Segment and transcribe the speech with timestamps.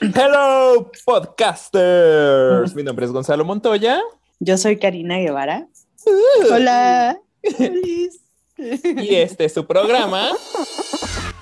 [0.00, 2.72] Hello, podcasters.
[2.76, 4.00] Mi nombre es Gonzalo Montoya.
[4.38, 5.66] Yo soy Karina Guevara.
[6.06, 6.52] Uh.
[6.52, 7.18] Hola.
[7.42, 10.28] y este es su programa.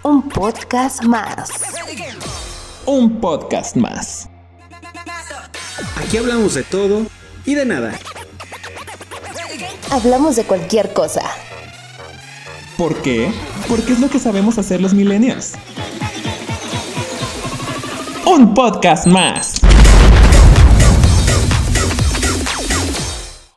[0.03, 1.51] Un podcast más.
[2.87, 4.31] Un podcast más.
[5.97, 7.03] Aquí hablamos de todo
[7.45, 7.93] y de nada.
[9.91, 11.23] Hablamos de cualquier cosa.
[12.79, 13.31] ¿Por qué?
[13.69, 15.59] Porque es lo que sabemos hacer los millennials
[18.37, 19.63] un podcast más.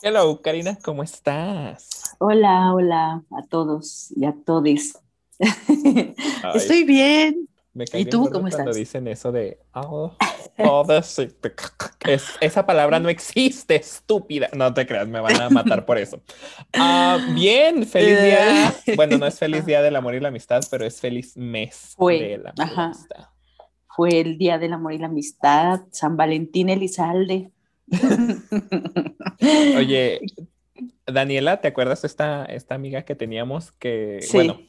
[0.01, 2.15] Hello, Karina, ¿cómo estás?
[2.17, 4.97] Hola, hola a todos y a todos.
[6.55, 7.49] Estoy bien.
[7.93, 8.63] ¿Y tú cómo estás?
[8.63, 10.15] Cuando dicen eso de oh,
[12.39, 14.49] esa palabra no existe, estúpida.
[14.53, 16.21] No te creas, me van a matar por eso.
[16.73, 18.73] Ah, bien, feliz día.
[18.95, 22.37] Bueno, no es feliz día del amor y la amistad, pero es feliz mes de
[22.37, 23.27] la amistad
[23.99, 27.51] fue el Día del Amor y la Amistad, San Valentín Elizalde.
[29.77, 30.21] Oye,
[31.05, 34.61] Daniela, ¿te acuerdas esta, esta amiga que teníamos que, bueno,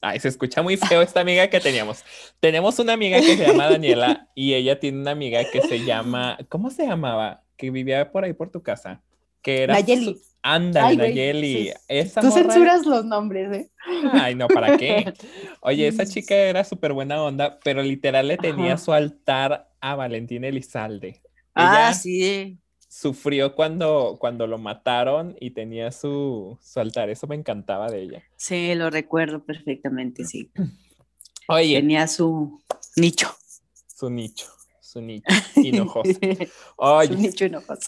[0.00, 2.02] ay, se escucha muy feo esta amiga que teníamos.
[2.40, 6.38] Tenemos una amiga que se llama Daniela y ella tiene una amiga que se llama,
[6.48, 7.44] ¿cómo se llamaba?
[7.58, 9.02] Que vivía por ahí por tu casa
[9.42, 9.74] que era...
[9.74, 10.18] Nayeli.
[10.42, 11.72] Ándale, Nayeli.
[12.20, 13.70] Tú censuras los nombres, ¿eh?
[14.12, 15.12] Ay, no, ¿para qué?
[15.60, 20.44] Oye, esa chica era súper buena onda, pero literal le tenía su altar a Valentín
[20.44, 21.20] Elizalde.
[21.54, 22.58] ah, sí.
[22.88, 27.08] Sufrió cuando, cuando lo mataron y tenía su, su altar.
[27.08, 28.22] Eso me encantaba de ella.
[28.36, 30.50] Sí, lo recuerdo perfectamente, sí.
[31.48, 31.76] Oye.
[31.76, 32.60] Tenía su
[32.96, 33.34] nicho.
[33.86, 34.46] Su nicho,
[34.80, 36.18] su nicho hinojoso.
[36.76, 37.08] Oye.
[37.08, 37.86] Su nicho hinojoso.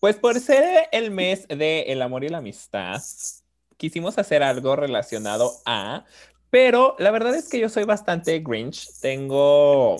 [0.00, 3.00] Pues por ser el mes de el amor y la amistad,
[3.76, 6.04] quisimos hacer algo relacionado a,
[6.50, 8.88] pero la verdad es que yo soy bastante grinch.
[9.00, 9.96] Tengo,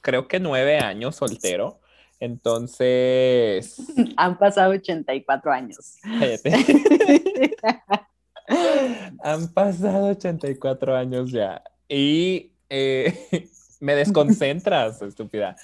[0.00, 1.80] creo que nueve años soltero.
[2.20, 3.82] Entonces.
[4.16, 5.96] Han pasado 84 años.
[9.24, 11.64] Han pasado 84 años ya.
[11.88, 13.28] Y eh,
[13.80, 15.56] me desconcentras, estúpida.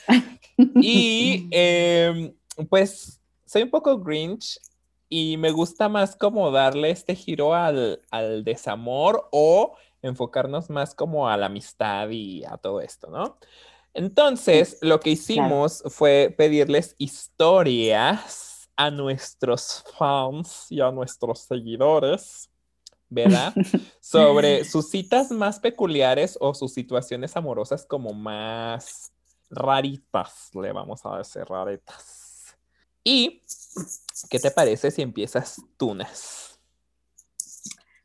[0.75, 2.34] Y eh,
[2.69, 4.59] pues soy un poco Grinch
[5.09, 8.01] y me gusta más como darle este giro al,
[8.45, 13.37] desamor o enfocarnos más como a la amistad y a todo esto, ¿no?
[13.95, 22.49] Entonces, lo que hicimos fue pedirles historias a nuestros fans y a nuestros seguidores,
[23.11, 23.53] ¿verdad?
[24.01, 29.13] Sobre sus citas más peculiares o sus situaciones amorosas como más
[29.51, 32.22] raritas, le vamos a decir raritas.
[33.05, 33.43] ¿Y
[34.31, 36.59] qué te parece si empiezas tunas?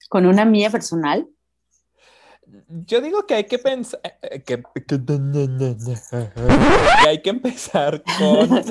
[0.09, 1.28] ¿Con una mía personal?
[2.85, 4.63] Yo digo que hay que pensar eh, que,
[7.06, 8.63] hay que empezar con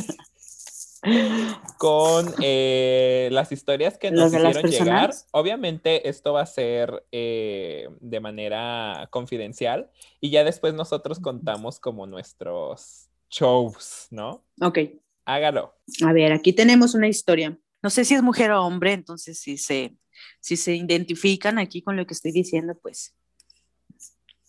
[1.79, 5.15] con eh, las historias que nos hicieron llegar.
[5.31, 12.07] Obviamente esto va a ser eh, de manera confidencial y ya después nosotros contamos como
[12.07, 14.43] nuestros shows, ¿no?
[14.61, 14.79] Ok.
[15.27, 15.75] Hágalo.
[16.07, 17.59] A ver, aquí tenemos una historia.
[17.83, 19.97] No sé si es mujer o hombre, entonces si se,
[20.41, 23.15] si se identifican aquí con lo que estoy diciendo, pues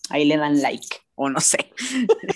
[0.10, 1.72] ahí le dan like o no sé.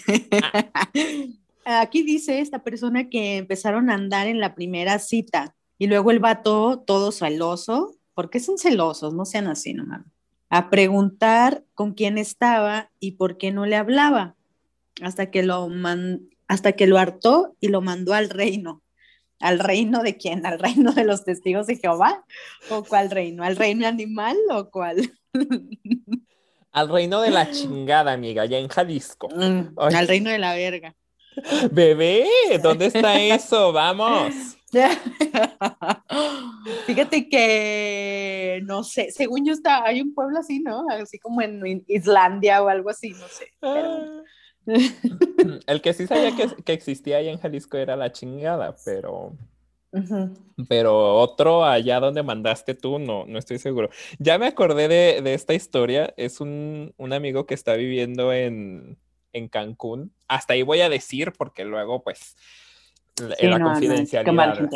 [1.66, 6.20] aquí dice esta persona que empezaron a andar en la primera cita y luego el
[6.20, 10.02] vato todo celoso, porque son celosos, no sean así nomás,
[10.50, 14.36] a preguntar con quién estaba y por qué no le hablaba,
[15.02, 18.84] hasta que lo, man hasta que lo hartó y lo mandó al reino.
[19.40, 20.46] ¿Al reino de quién?
[20.46, 22.26] ¿Al reino de los testigos de Jehová?
[22.70, 23.46] ¿O cuál reino?
[23.46, 25.14] ¿Al reino animal o cuál?
[26.74, 29.30] Al reino de la chingada, amiga, allá en Jalisco.
[29.30, 30.94] Mm, al reino de la verga.
[31.72, 32.26] Bebé,
[32.62, 33.72] ¿dónde está eso?
[33.72, 34.58] Vamos.
[36.86, 40.86] Fíjate que, no sé, según yo está, hay un pueblo así, ¿no?
[40.90, 43.54] Así como en Islandia o algo así, no sé.
[43.62, 44.21] Pero...
[45.68, 46.32] El que sí sabía
[46.66, 49.34] que, existía ahí en Jalisco era la chingada, pero.
[50.70, 53.90] Pero otro allá donde mandaste tú, no, no estoy seguro.
[54.20, 56.14] Ya me acordé de, esta historia.
[56.16, 58.98] Es un, amigo que está viviendo en,
[59.50, 60.14] Cancún.
[60.30, 62.38] Hasta ahí voy a decir, porque luego, pues,
[63.42, 64.70] la confidencialidad.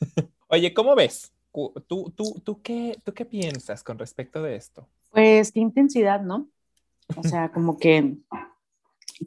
[0.48, 1.30] Oye, ¿cómo ves?
[1.86, 4.88] ¿Tú, tú, tú, qué, ¿Tú qué piensas con respecto de esto?
[5.10, 6.48] Pues qué intensidad, ¿no?
[7.16, 8.16] O sea, como que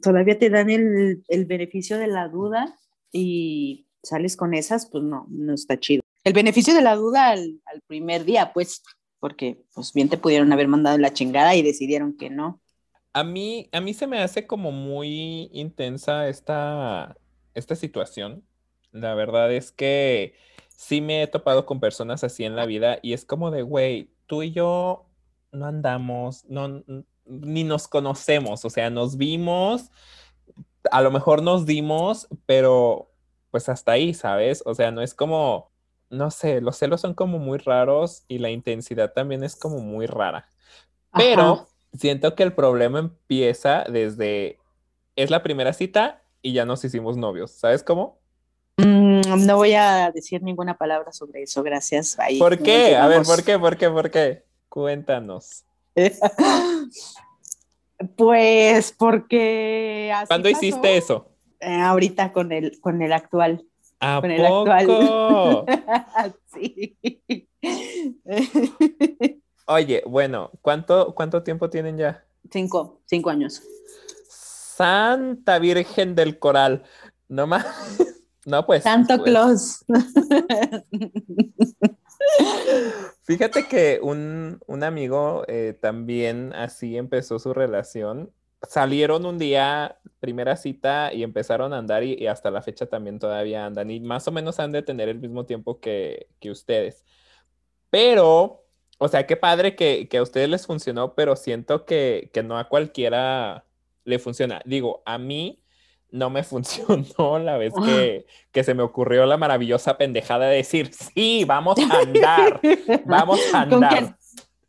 [0.00, 2.78] todavía te dan el, beneficio de la duda
[3.10, 6.02] y sales con esas, pues no, no está chido.
[6.24, 8.82] El beneficio de la duda al, primer día, pues,
[9.20, 12.60] porque pues bien te pudieron haber mandado la chingada y decidieron que no.
[13.12, 17.16] A mí, a mí se me hace como muy intensa esta,
[17.54, 18.44] esta situación.
[18.92, 20.34] La verdad es que
[20.68, 24.10] sí me he topado con personas así en la vida y es como de, güey,
[24.26, 25.06] tú y yo
[25.52, 26.82] no andamos, no,
[27.40, 29.90] ni nos conocemos, o sea, nos vimos,
[30.90, 33.10] a lo mejor nos dimos, pero
[33.50, 34.62] pues hasta ahí, ¿sabes?
[34.66, 35.70] O sea, no es como,
[36.10, 40.06] no sé, los celos son como muy raros y la intensidad también es como muy
[40.06, 40.48] rara.
[41.14, 44.58] Pero siento que el problema empieza desde,
[45.16, 48.20] es la primera cita y ya nos hicimos novios, ¿sabes cómo?
[48.78, 52.16] Mm, no voy a decir ninguna palabra sobre eso, gracias.
[52.38, 52.96] ¿Por qué?
[52.96, 53.58] A ver, ¿por qué?
[53.58, 53.90] ¿Por qué?
[53.90, 54.44] ¿Por qué?
[54.68, 55.64] Cuéntanos.
[58.16, 60.12] pues porque...
[60.26, 61.28] ¿Cuándo hiciste eso?
[61.60, 63.64] Eh, ahorita con el, con el actual.
[64.00, 64.86] ¿A con el actual.
[66.52, 66.98] sí.
[69.66, 72.24] Oye, bueno, ¿cuánto, ¿cuánto tiempo tienen ya?
[72.50, 73.62] Cinco, cinco años.
[74.28, 76.84] Santa Virgen del Coral.
[77.28, 77.66] No más.
[78.44, 78.82] No, pues.
[78.82, 79.30] Santo pues.
[79.30, 79.84] Claus.
[83.22, 88.32] Fíjate que un, amigo eh, también así empezó su relación.
[88.68, 93.66] Salieron un día, primera cita, y empezaron a andar y, hasta la fecha también todavía
[93.66, 93.90] andan.
[93.90, 97.04] Y más o menos han de tener el mismo tiempo que, ustedes.
[97.90, 98.64] Pero,
[98.98, 102.68] o sea, qué padre que, a ustedes les funcionó, pero siento que, que no a
[102.68, 103.64] cualquiera
[104.04, 104.62] le funciona.
[104.64, 105.61] Digo, a mí
[106.12, 110.92] no me funcionó la vez que, que, se me ocurrió la maravillosa pendejada de decir,
[110.94, 112.60] sí, vamos a andar,
[113.06, 113.80] vamos a andar.
[113.80, 114.16] ¿Con quién?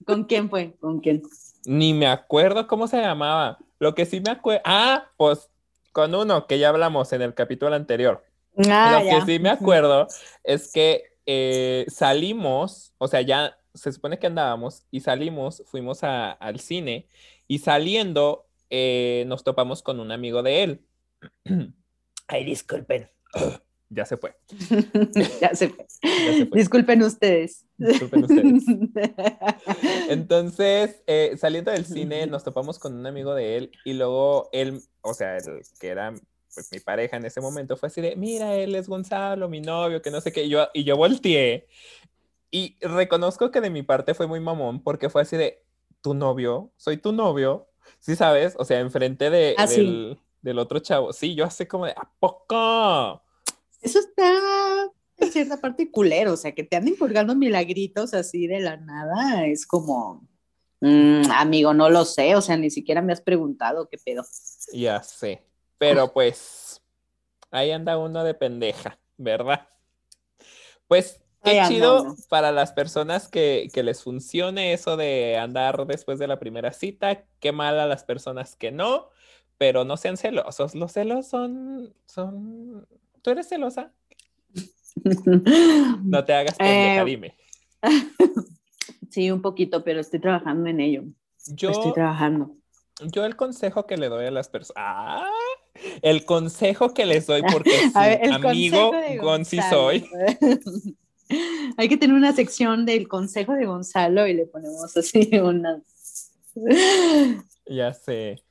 [0.06, 0.74] ¿Con quién fue?
[0.80, 1.22] ¿Con quién?
[1.66, 3.60] Ni me acuerdo cómo se llamaba.
[3.80, 5.50] Lo que sí me acuerdo, ah, pues
[5.92, 8.24] con uno que ya hablamos en el capítulo anterior.
[8.70, 10.08] Ah, Lo que sí me acuerdo
[10.44, 16.60] es que eh, salimos, o sea, ya se supone que andábamos y salimos, fuimos al
[16.60, 17.08] cine
[17.48, 20.82] y saliendo eh, nos topamos con un amigo de él
[22.28, 23.10] Ay, disculpen.
[23.96, 24.36] Ya se fue.
[25.40, 25.86] ya, se fue.
[26.52, 27.64] Disculpen ustedes.
[27.78, 28.64] Disculpen ustedes.
[30.10, 34.82] Entonces, eh, saliendo del cine, nos topamos con un amigo de él y luego él,
[35.02, 36.12] o sea, el que era
[36.56, 40.02] pues, mi pareja en ese momento, fue así de, mira, él es Gonzalo, mi novio,
[40.02, 40.46] que no sé qué.
[40.46, 41.68] Y yo, y yo volteé
[42.50, 45.64] y reconozco que de mi parte fue muy mamón porque fue así de,
[46.04, 48.56] tu novio, soy tu novio, ¿sí sabes?
[48.60, 51.12] O sea, enfrente de, ah, del, del otro chavo.
[51.12, 53.24] Sí, yo hace como de, ¿a poco?
[53.82, 58.60] Eso está en cierta parte culero, o sea, que te anden colgando milagritos así de
[58.60, 60.28] la nada, es como,
[60.82, 64.24] mm, amigo, no lo sé, o sea, ni siquiera me has preguntado qué pedo.
[64.74, 65.44] Ya sé,
[65.78, 66.82] pero pues
[67.52, 69.68] ahí anda uno de pendeja, ¿verdad?
[70.88, 76.28] Pues qué chido para las personas que, que, les funcione eso de andar después de
[76.28, 79.10] la primera cita, qué mal a las personas que no
[79.64, 80.76] pero no sean celosos.
[80.76, 82.86] Los celos son, son...
[83.22, 83.94] ¿Tú eres celosa?
[86.04, 87.38] No te hagas pendeja, eh, dime.
[89.10, 91.04] Sí, un poquito, pero estoy trabajando en ello.
[91.48, 92.58] Yo estoy trabajando.
[93.12, 94.84] Yo el consejo que le doy a las personas.
[94.84, 95.30] ¡Ah!
[96.02, 97.72] El consejo que les doy porque
[98.34, 100.10] amigo Gonzi soy.
[101.78, 105.82] Hay que tener una sección del consejo de Gonzalo y le ponemos así una.
[107.68, 108.44] Ya sé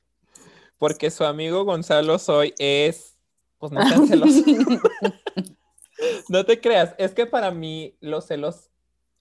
[0.83, 3.17] porque su amigo Gonzalo Soy es,
[3.57, 4.43] pues no celoso.
[6.27, 8.69] no te creas, es que para mí los celos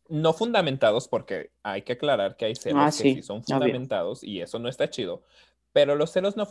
[0.08, 4.40] no fundamentados, porque hay que aclarar que hay celos ah, que sí, son fundamentados y
[4.40, 5.22] eso no está chido,
[5.72, 6.48] pero los celos no,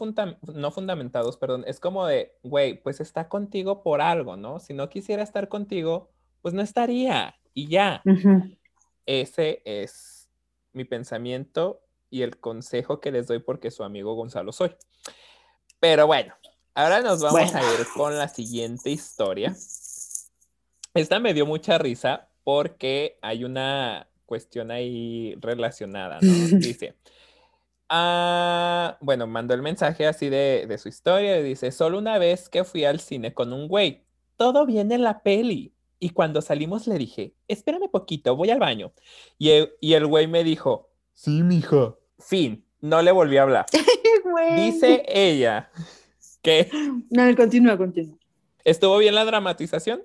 [0.53, 4.61] no fundamentados, perdón, es como de, güey, pues está contigo por algo, ¿no?
[4.61, 6.09] Si no quisiera estar contigo,
[6.41, 8.01] pues no estaría y ya.
[9.05, 10.29] Ese es
[10.71, 14.75] mi pensamiento y el consejo que les doy porque su amigo Gonzalo soy.
[15.79, 16.35] Pero bueno,
[16.75, 19.55] ahora nos vamos a ir con la siguiente historia.
[20.93, 26.31] Esta me dio mucha risa porque hay una cuestión ahí relacionada, ¿no?
[26.59, 26.95] Dice,
[27.89, 32.49] ah, bueno, mandó el mensaje así de, de su historia y dice, solo una vez
[32.49, 34.03] que fui al cine con un güey,
[34.35, 35.73] todo viene en la peli.
[35.97, 38.91] Y cuando salimos le dije, espérame poquito, voy al baño.
[39.37, 41.95] Y y el güey me dijo, sí, mija.
[42.21, 43.65] Fin, no le volví a hablar.
[44.55, 45.69] Dice ella
[46.41, 46.69] que...
[47.09, 48.17] No, continúa, continúa.
[48.63, 50.03] ¿Estuvo bien la dramatización?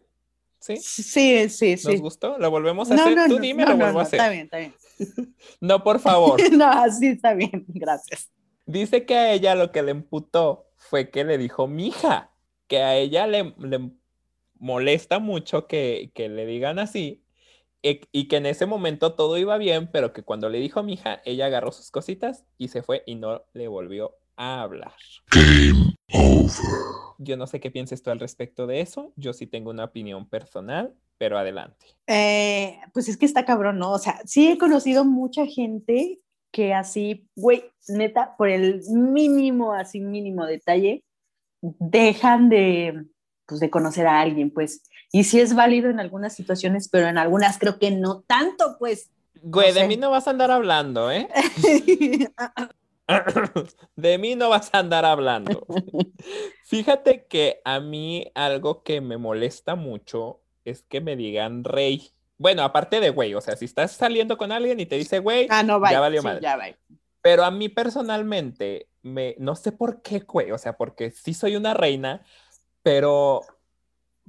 [0.59, 0.77] ¿Sí?
[0.79, 1.93] Sí, sí, sí.
[1.93, 2.39] ¿Nos gustó?
[2.39, 3.29] ¿Lo volvemos a hacer?
[3.29, 4.19] Tú dime, lo vuelvo a hacer.
[4.19, 4.75] Está bien, está bien.
[5.61, 6.41] no, por favor.
[6.53, 8.31] no, sí, está bien, gracias.
[8.65, 12.33] Dice que a ella lo que le emputó fue que le dijo mija,
[12.67, 13.91] que a ella le, le
[14.59, 17.23] molesta mucho que, que le digan así
[17.83, 20.95] y que en ese momento todo iba bien, pero que cuando le dijo a mi
[20.95, 24.95] hija, ella agarró sus cositas y se fue y no le volvió a hablar.
[27.19, 29.13] Yo no sé qué pienses tú al respecto de eso.
[29.17, 31.87] Yo sí tengo una opinión personal, pero adelante.
[32.07, 33.93] Eh, pues es que está cabrón, ¿no?
[33.93, 36.21] O sea, sí he conocido mucha gente
[36.53, 41.05] que así, güey, neta, por el mínimo, así mínimo detalle,
[41.61, 43.07] dejan de,
[43.47, 44.83] pues, de conocer a alguien, pues.
[45.13, 49.11] Y sí es válido en algunas situaciones, pero en algunas creo que no tanto, pues.
[49.43, 49.89] Güey, de sé.
[49.89, 51.29] mí no vas a andar hablando, ¿eh?
[53.97, 55.65] De mí no vas a andar hablando.
[56.65, 62.11] Fíjate que a mí algo que me molesta mucho es que me digan rey.
[62.39, 65.47] Bueno, aparte de güey, o sea, si estás saliendo con alguien y te dice güey,
[65.51, 65.97] ah, no, vaya.
[65.97, 66.43] ya valió sí, madre.
[66.43, 66.59] ya.
[67.23, 71.57] Pero a mí personalmente, me, no sé por qué, güey, o sea, porque sí soy
[71.57, 72.25] una reina,
[72.87, 73.41] pero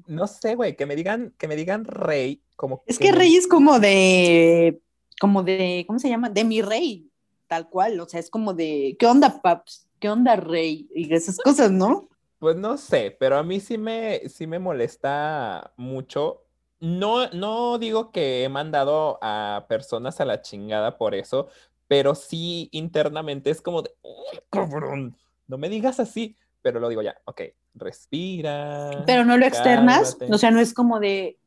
[0.08, 3.46] no sé, güey, que me digan, que me digan rey, como Es que rey es
[3.48, 4.82] como de,
[5.22, 6.32] como de, ¿cómo se llama?
[6.32, 7.08] De mi rey,
[7.46, 8.00] tal cual.
[8.00, 9.88] O sea, es como de, ¿qué onda, paps?
[10.00, 10.90] ¿Qué onda, rey?
[10.96, 12.10] Y esas cosas, ¿no?
[12.40, 16.42] Pues no sé, pero a mí sí me, sí me molesta mucho.
[16.80, 21.48] No, no digo que he mandado a personas a la chingada por eso,
[21.88, 25.16] pero sí internamente es como de, "Uy, cabrón,
[25.48, 27.42] no me digas así, pero lo digo ya, ok,
[27.76, 29.06] respira.
[29.06, 30.18] Pero no lo externas.
[30.20, 30.32] cálmate".
[30.34, 31.40] O sea, no es como de,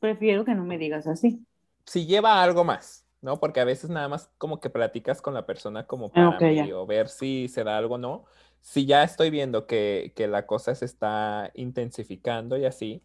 [0.00, 1.44] prefiero que no me digas así.
[1.86, 3.38] si lleva algo más, ¿no?
[3.40, 6.42] Porque a veces nada más como que platicas con la persona como Ah, para ok,
[6.56, 6.64] ya.
[6.64, 8.24] medio ver si se da algo o no.
[8.60, 13.02] Si ya estoy viendo que, que la cosa se está intensificando y así,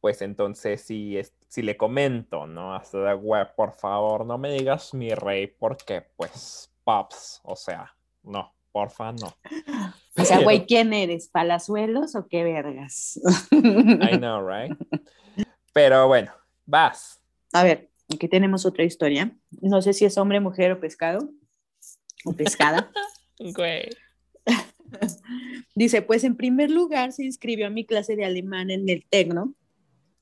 [0.00, 2.74] pues entonces si, es, si le comento, ¿no?
[2.74, 7.96] Hasta de, güey, por favor, no me digas mi rey, porque pues, pops, o sea,
[8.22, 9.38] no, porfa, no.
[10.18, 11.28] O sea, güey, ¿quién eres?
[11.28, 13.20] ¿Palazuelos o qué vergas?
[13.52, 14.76] I know, right?
[15.72, 16.32] Pero bueno,
[16.64, 17.20] vas.
[17.52, 19.36] A ver, aquí tenemos otra historia.
[19.60, 21.30] No sé si es hombre, mujer o pescado.
[22.24, 22.90] O pescada.
[23.38, 23.90] Güey.
[25.74, 29.54] Dice, pues en primer lugar se inscribió a mi clase de alemán en el Tecno,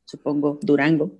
[0.04, 1.12] supongo Durango,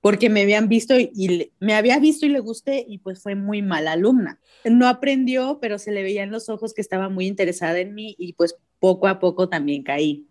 [0.00, 3.62] porque me habían visto y, me había visto y le gusté y pues fue muy
[3.62, 4.40] mala alumna.
[4.64, 8.14] No aprendió, pero se le veía en los ojos que estaba muy interesada en mí
[8.18, 10.26] y pues poco a poco también caí.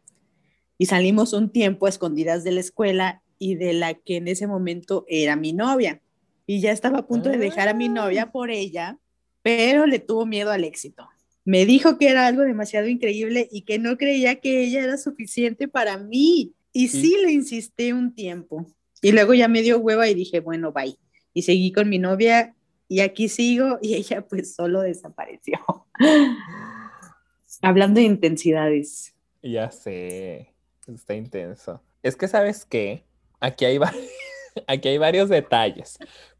[0.77, 4.47] Y salimos un tiempo a escondidas de la escuela y de la que en ese
[4.47, 6.01] momento era mi novia.
[6.45, 8.99] Y ya estaba a punto de dejar a mi novia por ella,
[9.41, 11.07] pero le tuvo miedo al éxito.
[11.45, 15.67] Me dijo que era algo demasiado increíble y que no creía que ella era suficiente
[15.67, 16.53] para mí.
[16.71, 18.67] Y sí le insistí un tiempo.
[19.03, 20.97] Y luego ya me dio hueva y dije, bueno, bye.
[21.33, 22.55] Y seguí con mi novia
[22.87, 25.59] y aquí sigo y ella pues solo desapareció.
[27.61, 29.13] Hablando de intensidades.
[29.41, 30.53] Ya sé,
[30.87, 31.81] está intenso.
[32.01, 33.03] Es que, ¿sabes qué?
[33.39, 33.93] Aquí hay, va-
[34.67, 35.97] aquí hay varios detalles.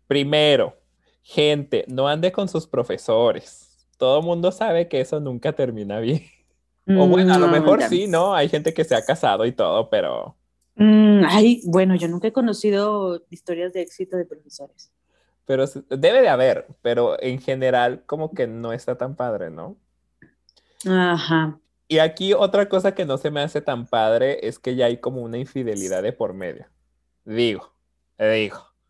[0.07, 0.77] Primero,
[1.21, 3.87] gente, no ande con sus profesores.
[3.97, 6.23] Todo mundo sabe que eso nunca termina bien.
[6.87, 8.35] O bueno, a lo Mm, mejor sí, ¿no?
[8.35, 10.35] Hay gente que se ha casado y todo, pero
[10.75, 14.91] Mm, ay, bueno, yo nunca he conocido historias de éxito de profesores.
[15.45, 19.77] pero debe de haber, pero en general como que no está tan padre, ¿no?
[20.85, 21.59] Ajá.
[21.87, 24.97] Y aquí otra cosa que no se me hace tan padre es que ya hay
[24.97, 26.65] como una infidelidad de por medio.
[27.25, 27.73] Digo,
[28.17, 28.73] digo,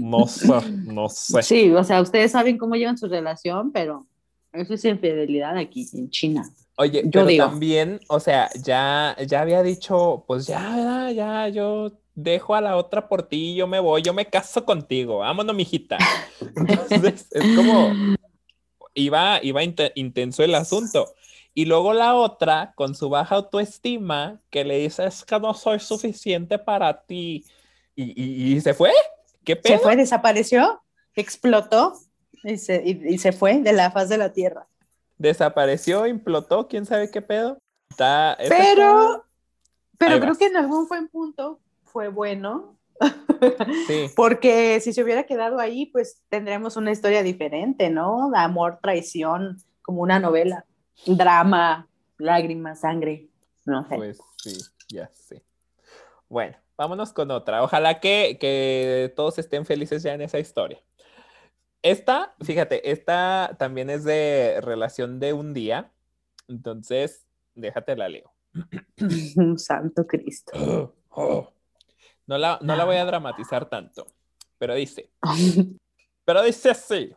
[0.00, 1.42] no sé, no sé.
[1.42, 4.06] Sí, o sea, ustedes saben cómo llevan su relación, pero
[4.52, 6.44] eso es infidelidad aquí en China.
[6.76, 7.44] Oye, Yo pero digo.
[7.46, 13.08] también, o sea, ya, ya había dicho, pues ya, ya, yo dejo a la otra
[13.08, 15.98] por ti, yo me voy, yo me caso contigo, vámonos, mijita.
[16.56, 17.94] Entonces, es como,
[18.94, 21.14] iba, iba inte- intenso el asunto.
[21.54, 25.78] Y luego la otra, con su baja autoestima, que le dice, es que no soy
[25.80, 27.44] suficiente para ti.
[27.94, 28.90] Y, y- y se fue.
[29.44, 29.80] ¿Qué Se pedo?
[29.80, 30.82] fue, desapareció,
[31.14, 31.92] explotó
[32.44, 34.66] y se, y- y se fue de la faz de la tierra.
[35.22, 37.58] Desapareció, implotó, quién sabe qué pedo.
[37.90, 39.24] Está, Pero,
[39.96, 40.38] pero creo vas.
[40.38, 42.76] que en algún buen punto fue bueno,
[43.86, 44.06] sí.
[44.16, 48.30] porque si se hubiera quedado ahí, pues tendríamos una historia diferente, ¿no?
[48.32, 50.64] De amor, traición, como una novela,
[51.06, 51.88] drama,
[52.18, 53.28] lágrimas, sangre,
[53.64, 53.94] no sé.
[53.94, 55.44] Pues sí, ya sé.
[56.28, 57.62] Bueno, vámonos con otra.
[57.62, 60.80] Ojalá que, que todos estén felices ya en esa historia.
[61.82, 65.90] Esta, fíjate, esta también es de relación de un día.
[66.48, 68.32] Entonces, déjate la leo.
[69.56, 70.94] Santo Cristo.
[72.26, 74.06] No la, no la voy a dramatizar tanto,
[74.58, 75.10] pero dice,
[76.24, 77.14] pero dice así.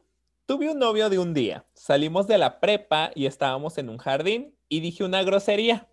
[0.48, 1.66] Tuve un novio de un día.
[1.74, 5.88] Salimos de la prepa y estábamos en un jardín y dije una grosería.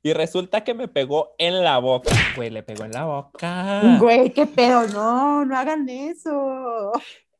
[0.00, 2.12] Y resulta que me pegó en la boca.
[2.36, 3.98] Güey, le pegó en la boca.
[3.98, 6.92] Güey, qué pedo, no, no hagan eso.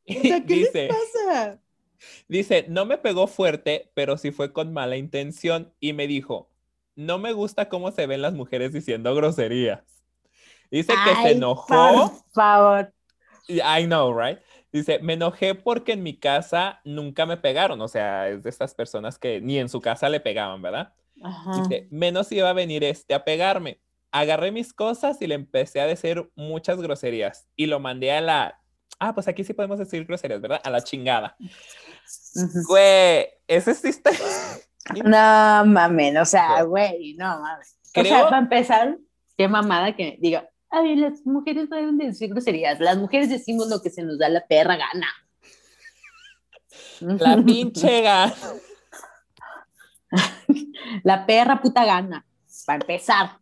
[0.08, 1.60] O sea, ¿qué dice, les pasa?
[2.28, 5.72] dice, no me pegó fuerte, pero sí fue con mala intención.
[5.80, 6.50] Y me dijo,
[6.94, 9.82] no me gusta cómo se ven las mujeres diciendo groserías.
[10.70, 11.66] Dice que se enojó.
[11.68, 12.92] Por favor.
[13.48, 14.38] I know, right?
[14.72, 17.80] Dice, me enojé porque en mi casa nunca me pegaron.
[17.80, 20.92] O sea, es de estas personas que ni en su casa le pegaban, ¿verdad?
[21.22, 21.62] Ajá.
[21.62, 23.80] Dice, menos iba a venir este a pegarme.
[24.10, 27.48] Agarré mis cosas y le empecé a decir muchas groserías.
[27.56, 28.60] Y lo mandé a la...
[28.98, 30.60] Ah, pues aquí sí podemos decir groserías, ¿verdad?
[30.64, 31.36] A la chingada.
[32.68, 34.10] Güey, ese está...
[35.04, 37.76] No mames, o sea, güey, no mames.
[37.86, 38.96] O sea, Creo- para empezar,
[39.36, 43.68] qué mamada que diga, ay, las mujeres no deben de decir groserías, las mujeres decimos
[43.68, 45.08] lo que se nos da la perra gana.
[47.00, 48.32] La pinche gana.
[51.02, 52.24] La perra puta gana,
[52.64, 53.38] para empezar.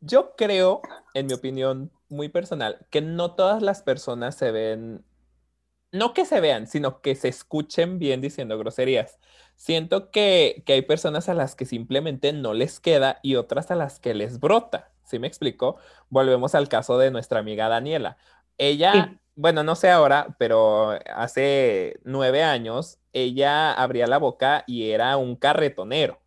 [0.00, 0.82] Yo creo,
[1.14, 5.04] en mi opinión muy personal, que no todas las personas se ven,
[5.92, 9.18] no que se vean, sino que se escuchen bien diciendo groserías.
[9.56, 13.74] Siento que, que hay personas a las que simplemente no les queda y otras a
[13.76, 14.92] las que les brota.
[15.04, 15.78] ¿Sí me explico?
[16.10, 18.18] Volvemos al caso de nuestra amiga Daniela.
[18.58, 19.18] Ella, Sí.
[19.34, 25.36] bueno, no sé ahora, pero hace nueve años, ella abría la boca y era un
[25.36, 26.20] carretonero.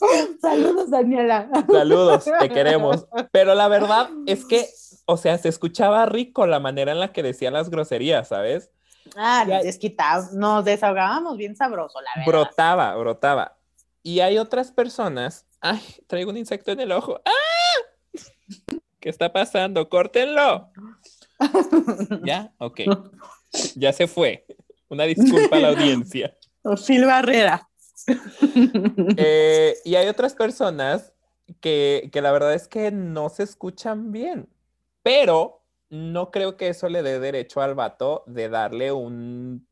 [0.40, 1.48] Saludos, Daniela.
[1.70, 3.06] Saludos, te queremos.
[3.32, 4.66] Pero la verdad es que,
[5.06, 8.70] o sea, se escuchaba rico la manera en la que decía las groserías, ¿sabes?
[9.16, 12.26] Ah, Ya- desquitados, nos desahogábamos bien sabroso, la verdad.
[12.26, 13.56] Brotaba, brotaba.
[14.02, 15.46] Y hay otras personas.
[15.60, 17.20] Ay, traigo un insecto en el ojo.
[17.24, 18.20] ¡Ah!
[18.98, 19.88] ¿Qué está pasando?
[19.88, 20.70] ¡Córtenlo!
[22.24, 22.52] ¿Ya?
[22.58, 22.80] Ok.
[23.74, 24.46] Ya se fue.
[24.88, 26.36] Una disculpa a la audiencia.
[26.86, 27.68] Phil Barrera.
[29.16, 31.12] Eh, y hay otras personas
[31.60, 34.48] que, que la verdad es que no se escuchan bien,
[35.02, 39.66] pero no creo que eso le dé derecho al vato de darle un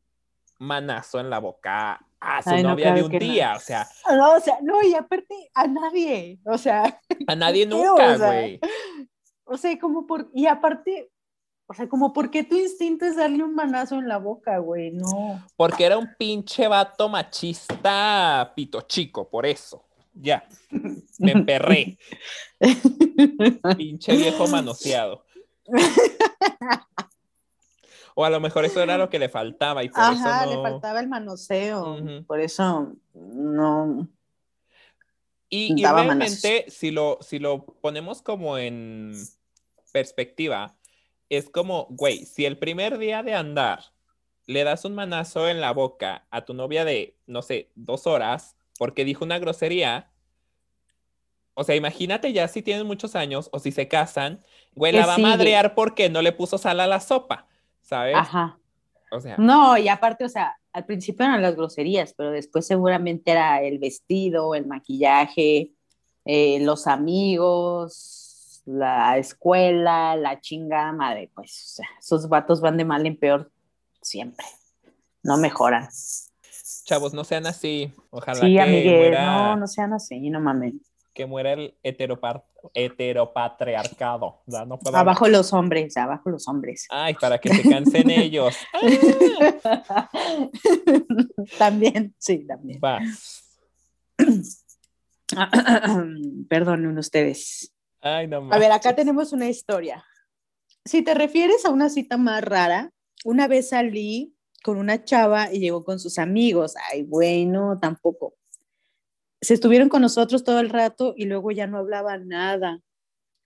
[0.59, 3.19] manazo en la boca a su Ay, no, novia claro de un no.
[3.19, 3.53] día.
[3.55, 8.17] O sea, No, o sea, no, y aparte a nadie, o sea, a nadie nunca,
[8.17, 8.59] güey.
[9.45, 11.09] o sea, como por, y aparte,
[11.71, 15.45] o sea, como porque tu instinto es darle un manazo en la boca, güey, no.
[15.55, 19.85] Porque era un pinche vato machista pito chico, por eso.
[20.15, 20.49] Ya,
[21.19, 21.99] me emperré.
[23.77, 25.23] Pinche viejo manoseado.
[28.15, 30.55] O a lo mejor eso era lo que le faltaba y por Ajá, eso le
[30.55, 30.63] no.
[30.63, 34.07] faltaba el manoseo, por eso no.
[35.49, 39.13] Y, y realmente, si lo, si lo ponemos como en
[39.91, 40.78] perspectiva,
[41.29, 43.93] es como, güey, si el primer día de andar
[44.45, 48.55] le das un manazo en la boca a tu novia de, no sé, dos horas
[48.79, 50.09] porque dijo una grosería,
[51.53, 55.05] o sea, imagínate ya si tienen muchos años o si se casan, güey, ¿Qué la
[55.05, 57.47] va a madrear porque no le puso sal a la sopa,
[57.81, 58.15] ¿sabes?
[58.15, 58.57] Ajá.
[59.11, 63.31] O sea, No, y aparte, o sea, al principio eran las groserías, pero después seguramente
[63.31, 65.73] era el vestido, el maquillaje,
[66.25, 68.18] eh, los amigos,
[68.65, 73.51] la escuela, la chingada madre, pues, o sea, esos vatos van de mal en peor
[74.01, 74.45] siempre.
[75.23, 75.87] No mejoran.
[76.85, 77.91] chavos, no sean así.
[78.09, 80.73] Ojalá Sí, que amigues, muera- no, no sean así, no mames.
[81.13, 82.43] que muera el heteropar-
[82.73, 84.41] heteropatriarcado.
[84.45, 84.67] ¿verdad?
[84.67, 86.85] No puedo Abajo los hombres, abajo los hombres.
[86.89, 88.55] Ay, para que se cansen ellos.
[89.91, 90.09] Ah,
[91.57, 92.79] también, sí, también.
[92.79, 93.43] vas.
[96.49, 97.71] Perdonen ustedes.
[98.01, 100.05] Ay, no A ver, acá tenemos una historia.
[100.85, 102.91] Si te refieres a una cita más rara,
[103.25, 106.75] una vez salí con una chava y llegó con sus amigos.
[106.91, 108.35] Ay, bueno, tampoco.
[109.41, 112.81] Se estuvieron con nosotros todo el rato y luego ya no hablaban nada.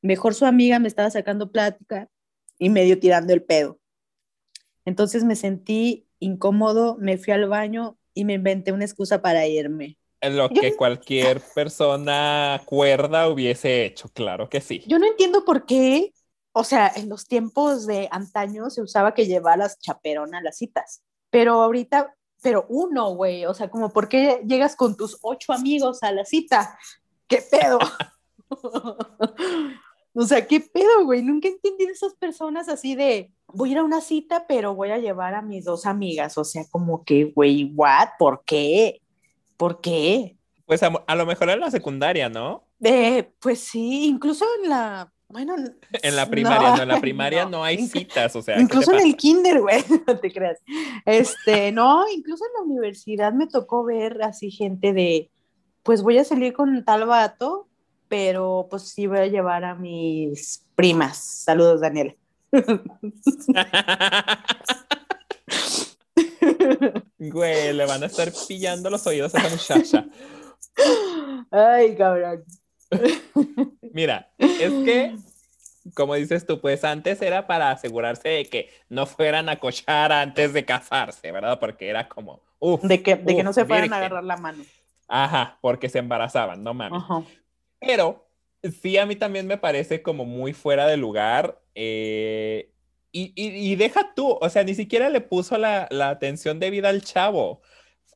[0.01, 2.09] Mejor su amiga me estaba sacando plática
[2.57, 3.79] y medio tirando el pedo.
[4.85, 9.97] Entonces me sentí incómodo, me fui al baño y me inventé una excusa para irme.
[10.31, 14.83] Lo que cualquier persona cuerda hubiese hecho, claro que sí.
[14.88, 16.13] Yo no entiendo por qué,
[16.53, 21.03] o sea, en los tiempos de antaño se usaba que llevaras chaperón a las citas,
[21.29, 26.03] pero ahorita, pero uno, güey, o sea, como por qué llegas con tus ocho amigos
[26.03, 26.77] a la cita,
[27.27, 27.79] ¿qué pedo?
[30.13, 31.21] o sea, ¿qué pedo, güey?
[31.21, 34.91] Nunca entendí de esas personas así de, voy a ir a una cita, pero voy
[34.91, 38.09] a llevar a mis dos amigas, o sea, como que, güey, ¿what?
[38.17, 39.01] ¿Por qué?
[39.63, 40.36] ¿Por qué?
[40.65, 42.67] Pues a, a lo mejor en la secundaria, ¿no?
[42.84, 45.56] Eh, pues sí, incluso en la, Bueno,
[46.02, 47.52] En la primaria, no, en la primaria no.
[47.52, 50.60] no, hay citas, o sea, ¿qué te incluso en el kinder, güey, no te creas.
[51.06, 55.32] Este, no, incluso en la universidad me tocó ver así gente de,
[55.82, 57.69] pues voy a salir con tal vato,
[58.10, 61.23] pero pues sí voy a llevar a mis primas.
[61.23, 62.13] Saludos, Daniela.
[67.31, 70.05] Güey, le van a estar pillando los oídos a esa muchacha.
[71.51, 72.43] Ay, cabrón.
[73.93, 75.15] Mira, es que,
[75.93, 80.53] como dices tú, pues antes era para asegurarse de que no fueran a cochar antes
[80.53, 81.59] de casarse, ¿verdad?
[81.59, 84.63] Porque era como, uff, De que, de que no se fueran a agarrar la mano.
[85.07, 87.01] ajá, porque se embarazaban, no mames.
[87.03, 87.23] Ajá.
[87.79, 88.27] Pero
[88.81, 91.59] sí, a mí también me parece como muy fuera de lugar.
[91.75, 92.69] eh,
[93.13, 96.89] y, y- y deja tú, o sea, ni siquiera le puso la, la atención debida
[96.89, 97.62] al chavo.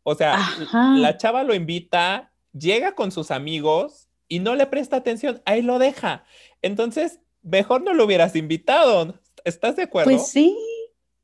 [0.03, 0.95] O sea, Ajá.
[0.97, 5.79] la chava lo invita, llega con sus amigos y no le presta atención, ahí lo
[5.79, 6.25] deja.
[6.61, 9.19] Entonces, mejor no lo hubieras invitado.
[9.45, 10.09] ¿Estás de acuerdo?
[10.11, 10.57] Pues sí.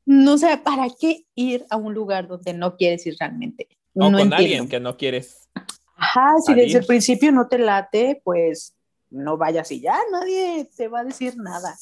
[0.06, 3.68] No sé, ¿para qué ir a un lugar donde no quieres ir realmente?
[3.96, 4.36] o no con entiendo.
[4.36, 5.48] alguien que no quieres.
[5.96, 8.74] Ajá, si desde el principio no te late, pues
[9.10, 11.74] no vayas y ya, nadie te va a decir nada.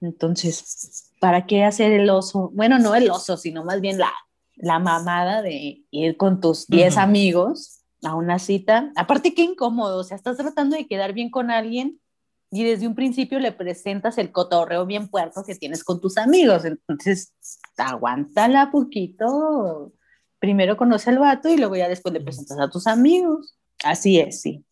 [0.00, 2.50] Entonces, ¿para qué hacer el oso?
[2.54, 4.12] Bueno, no el oso, sino más bien la,
[4.56, 7.02] la mamada de ir con tus 10 Ujú.
[7.02, 8.92] amigos a una cita.
[8.96, 12.00] Aparte, qué incómodo, o sea, estás tratando de quedar bien con alguien
[12.50, 16.64] y desde un principio le presentas el cotorreo bien puerco que tienes con tus amigos.
[16.64, 17.34] Entonces,
[17.76, 19.92] aguántala poquito.
[20.38, 23.56] Primero conoce al vato y luego ya después le presentas a tus amigos.
[23.82, 24.64] Así es, sí.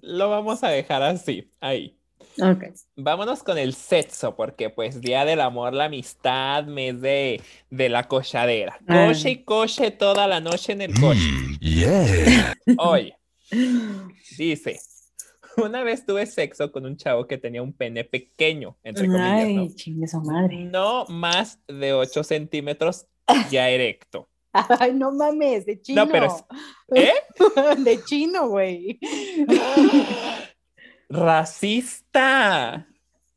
[0.00, 1.98] Lo vamos a dejar así, ahí.
[2.40, 2.64] Ok.
[2.96, 8.08] Vámonos con el sexo, porque pues Día del Amor, la Amistad, mes de, de la
[8.08, 8.78] cochadera.
[8.86, 9.06] Ah.
[9.08, 11.20] Coche y coche toda la noche en el coche.
[11.60, 12.54] Yeah.
[12.78, 13.16] Oye,
[14.38, 14.80] dice,
[15.56, 19.60] una vez tuve sexo con un chavo que tenía un pene pequeño, entre comillas, ¿no?
[19.62, 20.56] Ay, chingue su madre.
[20.64, 23.06] No más de 8 centímetros
[23.50, 24.28] ya erecto.
[24.54, 26.04] Ay, no mames, de chino.
[26.04, 26.44] No, pero es-
[26.94, 27.12] ¿Eh?
[27.78, 28.98] de chino, güey.
[31.12, 32.86] ¡Racista!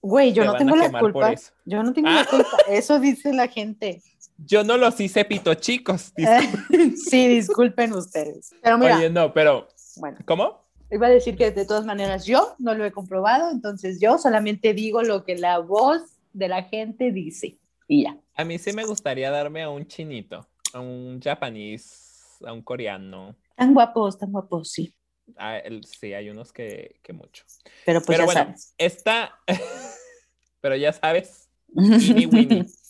[0.01, 1.33] Güey, yo no tengo la culpa.
[1.65, 2.21] Yo no tengo Ah.
[2.23, 2.57] la culpa.
[2.69, 4.01] Eso dice la gente.
[4.37, 6.13] Yo no los hice pito chicos.
[6.15, 8.51] dis- sí, disculpen ustedes.
[8.61, 10.63] Pero mira, Oye, no, pero bueno, ¿cómo?
[10.91, 14.73] iba a decir que de todas maneras yo no lo he comprobado, entonces yo solamente
[14.73, 16.01] digo lo que la voz
[16.33, 17.57] de la gente dice.
[17.87, 18.17] Y ya.
[18.35, 23.35] A mí sí me gustaría darme a un chinito, a un japonés, a un coreano.
[23.55, 24.93] Tan guapos, tan guapos, sí.
[25.37, 27.43] Ah, el- sí, hay unos que, que mucho.
[27.85, 28.73] Pero pues Pero ya bueno, sabes.
[28.77, 29.39] esta,
[30.61, 31.49] pero ya sabes,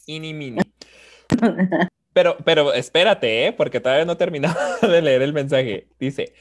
[0.05, 0.61] ini mini.
[2.13, 3.51] Pero, pero espérate, ¿eh?
[3.53, 5.87] porque todavía no he terminado de leer el mensaje.
[5.99, 6.33] Dice,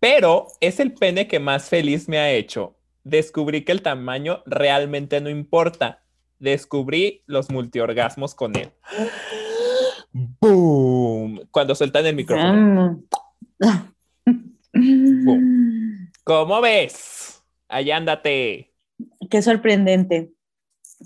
[0.00, 2.76] pero es el pene que más feliz me ha hecho.
[3.04, 6.02] Descubrí que el tamaño realmente no importa.
[6.38, 8.72] Descubrí los multiorgasmos con él.
[10.12, 11.46] ¡Boom!
[11.50, 13.02] Cuando sueltan el micrófono.
[16.24, 17.42] ¿Cómo ves?
[17.68, 18.74] Allá ándate.
[19.30, 20.32] Qué sorprendente,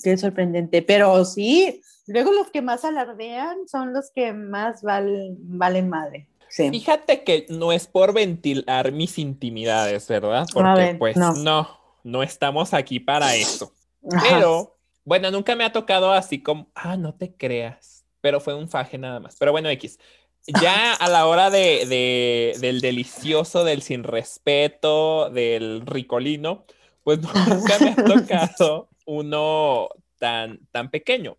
[0.03, 0.83] qué sorprendente.
[0.83, 6.29] Pero sí, luego los que más alardean son los que más val- valen madre.
[6.49, 6.71] Sí.
[6.71, 10.47] Fíjate que no es por ventilar mis intimidades, ¿verdad?
[10.53, 11.35] Porque ver, pues no.
[11.35, 11.69] no.
[12.05, 13.73] no, estamos aquí para eso.
[14.13, 14.25] Ajá.
[14.29, 18.69] Pero, bueno, nunca me ha tocado así como, ah, no te creas, pero fue un
[18.69, 19.37] faje nada más.
[19.39, 19.99] Pero bueno, X.
[20.47, 26.65] Ya a la hora de, de- del delicioso, del sin respeto, del ricolino,
[27.03, 31.37] pues nunca me ha tocado uno tan, tan pequeño.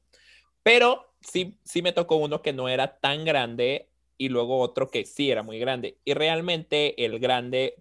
[0.63, 5.05] Pero sí, sí me tocó uno que no era tan grande y luego otro que
[5.05, 5.97] sí era muy grande.
[6.03, 7.75] Y realmente el grande,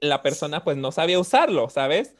[0.00, 2.14] la persona pues no sabía usarlo, ¿sabes?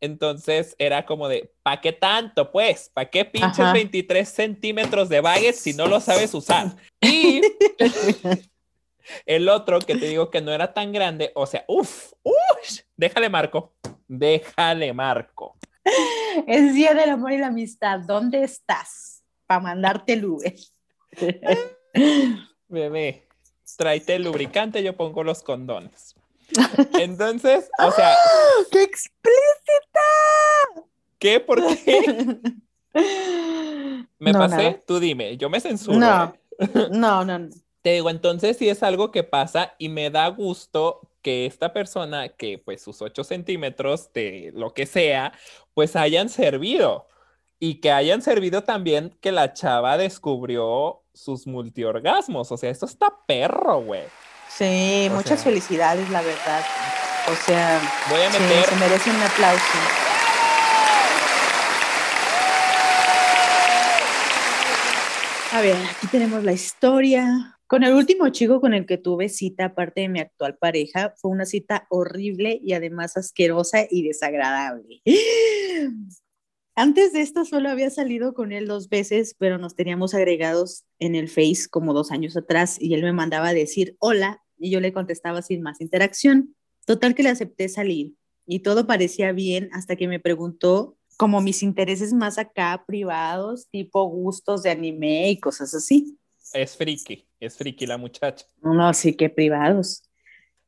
[0.00, 2.50] Entonces era como de, ¿pa' qué tanto?
[2.52, 3.72] Pues, ¿pa' qué pinches Ajá.
[3.72, 6.76] 23 centímetros de baguette si no lo sabes usar?
[7.30, 7.40] Y
[9.26, 13.28] el otro que te digo que no era tan grande, o sea, uff, uff, déjale
[13.28, 13.74] marco,
[14.08, 15.56] déjale marco.
[16.46, 18.00] Es Día del Amor y la Amistad.
[18.00, 19.22] ¿Dónde estás?
[19.46, 20.54] Para mandarte el Uber.
[22.68, 23.26] Bebé,
[23.76, 26.14] tráete el lubricante, yo pongo los condones.
[26.98, 28.14] Entonces, o sea,
[28.72, 30.00] ¡Qué explícita!
[31.18, 31.40] ¿qué?
[31.40, 32.36] ¿Por qué?
[34.18, 34.56] ¿Me No, pasé?
[34.56, 34.80] nada.
[34.86, 35.98] Tú dime, yo me censuro.
[35.98, 36.24] No.
[36.24, 36.39] ¿eh?
[36.90, 37.48] No, no, no.
[37.82, 42.28] Te digo, entonces sí es algo que pasa y me da gusto que esta persona,
[42.30, 45.32] que pues sus 8 centímetros de lo que sea,
[45.74, 47.08] pues hayan servido.
[47.58, 52.50] Y que hayan servido también que la chava descubrió sus multiorgasmos.
[52.52, 54.12] O sea, esto está perro, güey.
[54.46, 55.40] Sí, O muchas sea.
[55.40, 56.66] felicidades, la verdad.
[57.26, 60.09] O sea, Voy a sí, meter se merece un aplauso.
[65.52, 67.58] A ver, aquí tenemos la historia.
[67.66, 71.32] Con el último chico con el que tuve cita, aparte de mi actual pareja, fue
[71.32, 75.02] una cita horrible y además asquerosa y desagradable.
[76.76, 81.16] Antes de esto solo había salido con él dos veces, pero nos teníamos agregados en
[81.16, 84.78] el Face como dos años atrás y él me mandaba a decir hola y yo
[84.78, 86.54] le contestaba sin más interacción.
[86.86, 88.14] Total que le acepté salir
[88.46, 94.02] y todo parecía bien hasta que me preguntó como mis intereses más acá privados, tipo
[94.06, 96.18] gustos de anime y cosas así.
[96.54, 98.46] Es friki, es friki la muchacha.
[98.62, 100.02] No, sí que privados.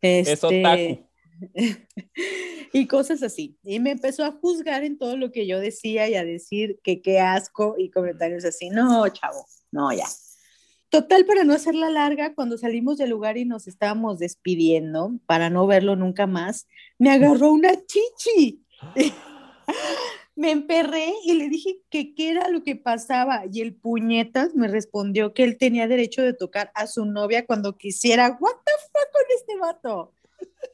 [0.02, 1.08] Es Este, otaku.
[2.74, 3.56] y cosas así.
[3.62, 7.00] Y me empezó a juzgar en todo lo que yo decía y a decir que
[7.00, 8.68] qué asco y comentarios así.
[8.68, 10.04] No, chavo, no, ya.
[10.90, 15.66] Total, para no hacerla larga, cuando salimos del lugar y nos estábamos despidiendo, para no
[15.66, 18.62] verlo nunca más, me agarró una chichi.
[20.34, 24.68] me emperré y le dije que qué era lo que pasaba y el puñetas me
[24.68, 28.36] respondió que él tenía derecho de tocar a su novia cuando quisiera.
[28.40, 30.14] What the fuck con este vato?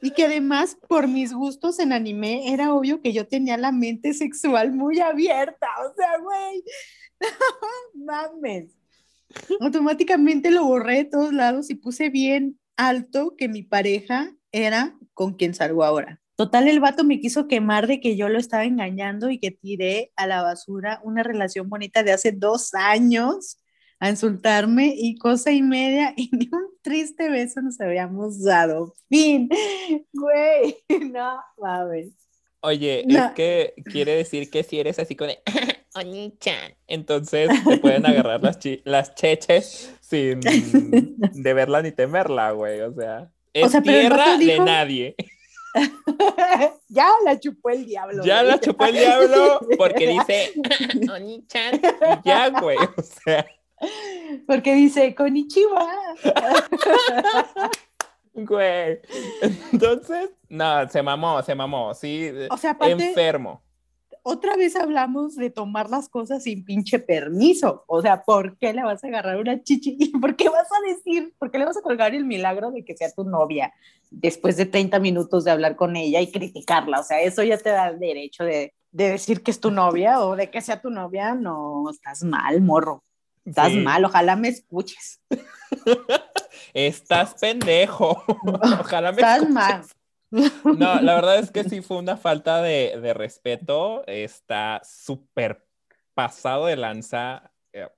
[0.00, 4.14] Y que además por mis gustos en anime era obvio que yo tenía la mente
[4.14, 6.62] sexual muy abierta, o sea, güey,
[7.94, 8.76] mames.
[9.60, 15.34] Automáticamente lo borré de todos lados y puse bien alto que mi pareja era con
[15.34, 16.20] quien salgo ahora.
[16.38, 20.12] Total, el vato me quiso quemar de que yo lo estaba engañando y que tiré
[20.14, 23.58] a la basura una relación bonita de hace dos años
[23.98, 28.94] a insultarme y cosa y media y ni un triste beso nos habíamos dado.
[29.08, 29.48] Fin,
[30.12, 30.76] güey,
[31.12, 32.12] no mames.
[32.60, 33.26] Oye, No.
[33.26, 35.38] es que quiere decir que si eres así con el
[35.96, 38.40] Oni-chan, entonces te pueden agarrar
[38.84, 42.80] las, cheches sin de verla ni temerla, güey.
[42.82, 45.16] O sea, es sea, tierra de nadie.
[46.88, 48.24] ya la chupó el diablo.
[48.24, 48.52] Ya güey.
[48.52, 50.52] la chupó el diablo porque dice
[51.12, 51.80] Oni-chan
[52.24, 52.78] ya, güey.
[52.96, 53.46] O sea,
[54.46, 55.86] Porque dice, Konichiwa.
[58.34, 59.00] güey.
[59.72, 61.94] Entonces, no, se mamó, se mamó.
[61.94, 63.62] Sí, O sea, aparte, enfermo.
[64.28, 67.84] Otra vez hablamos de tomar las cosas sin pinche permiso.
[67.86, 69.96] O sea, ¿por qué le vas a agarrar una chichi?
[69.98, 71.34] ¿Y por qué vas a decir?
[71.38, 73.72] ¿Por qué le vas a colgar el milagro de que sea tu novia
[74.10, 77.00] después de 30 minutos de hablar con ella y criticarla?
[77.00, 80.20] O sea, eso ya te da el derecho de, de decir que es tu novia
[80.20, 81.34] o de que sea tu novia.
[81.34, 83.02] No, estás mal, morro.
[83.44, 83.78] Estás Sí.
[83.80, 85.22] mal, ojalá me escuches.
[86.74, 88.22] Estás pendejo.
[88.80, 89.54] Ojalá me Estás escuches.
[89.54, 89.82] mal.
[90.30, 94.06] No, la verdad es que sí fue una falta de, de respeto.
[94.06, 95.64] Está súper
[96.14, 97.52] pasado de lanza.
[97.72, 97.88] Eh,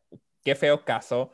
[0.45, 1.33] Qué feo caso.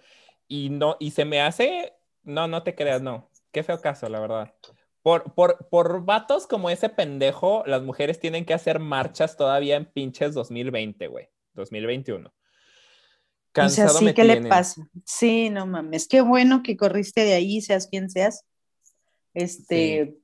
[0.49, 1.95] Y no, y se me hace.
[2.23, 3.31] No, no te creas, no.
[3.53, 4.55] Qué feo caso, la verdad.
[5.03, 9.87] Por, por, por vatos como ese pendejo, las mujeres tienen que hacer marchas todavía en
[9.87, 11.29] pinches 2020, güey.
[11.55, 12.29] 2021.
[12.29, 14.49] O sea, Cansado sí, me ¿qué le tienen.
[14.51, 14.87] pasa?
[15.05, 18.45] Sí, no mames, qué bueno que corriste de ahí, seas quien seas.
[19.33, 20.17] Este,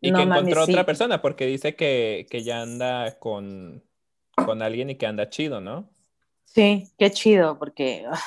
[0.00, 0.72] Y no que encontró sí.
[0.72, 3.82] otra persona porque dice que, que ya anda con,
[4.34, 5.88] con alguien y que anda chido, ¿no?
[6.44, 8.20] Sí, qué chido, porque ah,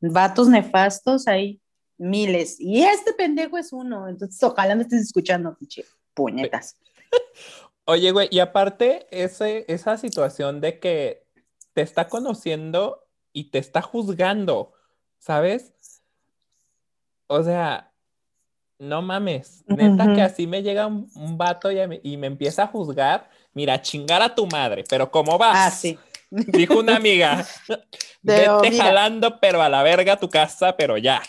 [0.00, 1.60] vatos nefastos hay
[1.98, 2.58] miles.
[2.58, 5.84] Y este pendejo es uno, entonces ojalá me estés escuchando, pinche
[6.14, 6.76] puñetas.
[7.84, 11.26] Oye, güey, y aparte ese, esa situación de que
[11.72, 14.72] te está conociendo y te está juzgando,
[15.18, 15.72] ¿sabes?
[17.26, 17.91] O sea,
[18.82, 22.64] no mames, neta que así me llega un, un vato y me, y me empieza
[22.64, 25.56] a juzgar, mira, chingar a tu madre, pero ¿cómo vas?
[25.56, 25.98] Ah, sí.
[26.30, 27.46] Dijo una amiga,
[28.24, 28.84] Pero vete mira.
[28.84, 31.22] jalando, pero a la verga a tu casa, pero ya.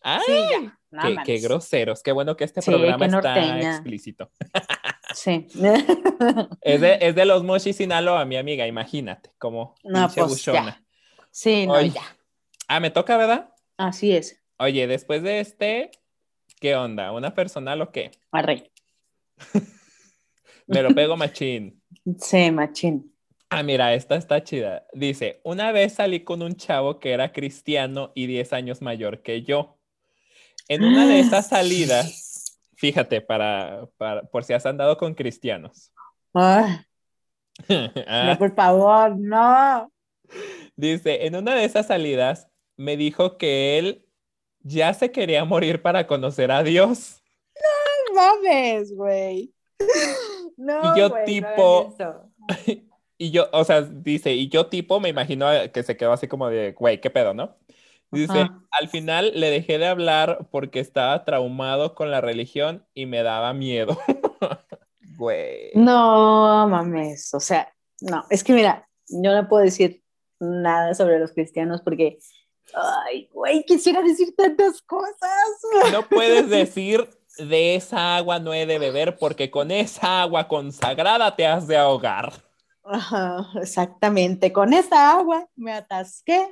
[0.00, 0.78] Ay, Sí, ya.
[0.90, 4.30] no qué, groseros, qué bueno que este Sí, programa está explícito.
[5.14, 5.46] Sí.
[6.62, 10.42] Es de, es de los Mochi Sinaloa, mi amiga, imagínate, como No, pues.
[11.30, 11.90] Sí, no, Oye.
[11.90, 12.16] ya.
[12.68, 13.50] Ah, me toca, ¿verdad?
[13.76, 14.40] Así es.
[14.58, 15.90] Oye, después de este,
[16.64, 17.12] ¿qué onda?
[17.12, 18.10] ¿Una personal o qué?
[18.32, 18.70] Arre.
[20.66, 21.82] Me lo pego machín.
[22.18, 23.14] Sí, machín.
[23.50, 24.86] Ah, mira, esta está chida.
[24.94, 29.42] Dice, una vez salí con un chavo que era cristiano y 10 años mayor que
[29.42, 29.76] yo.
[30.66, 35.92] En una de esas salidas, fíjate, para, para, por si has andado con cristianos.
[36.34, 39.92] Ah, no, por favor, no.
[40.74, 44.03] Dice, en una de esas salidas me dijo que él
[44.64, 47.22] ya se quería morir para conocer a Dios.
[48.10, 49.52] No mames, güey.
[50.56, 52.30] No, Y yo no tipo- eso.
[53.16, 56.48] Y yo, o sea, dice, y yo tipo me imagino que se quedó así como
[56.48, 57.56] de, güey, ¿qué pedo, no?
[58.10, 58.60] Dice, Ajá.
[58.72, 63.52] al final le dejé de hablar porque estaba traumado con la religión y me daba
[63.54, 63.96] miedo.
[65.16, 65.70] güey.
[65.74, 70.02] No mames, o sea, no, es que mira, yo no puedo decir
[70.40, 72.18] nada sobre los cristianos porque,
[72.72, 75.12] ay, güey, quisiera decir tantas cosas.
[75.92, 81.34] No puedes decir de esa agua no he de beber porque con esa agua consagrada
[81.36, 82.32] te has de ahogar.
[82.84, 86.48] Ajá, exactamente, con esa agua me atasqué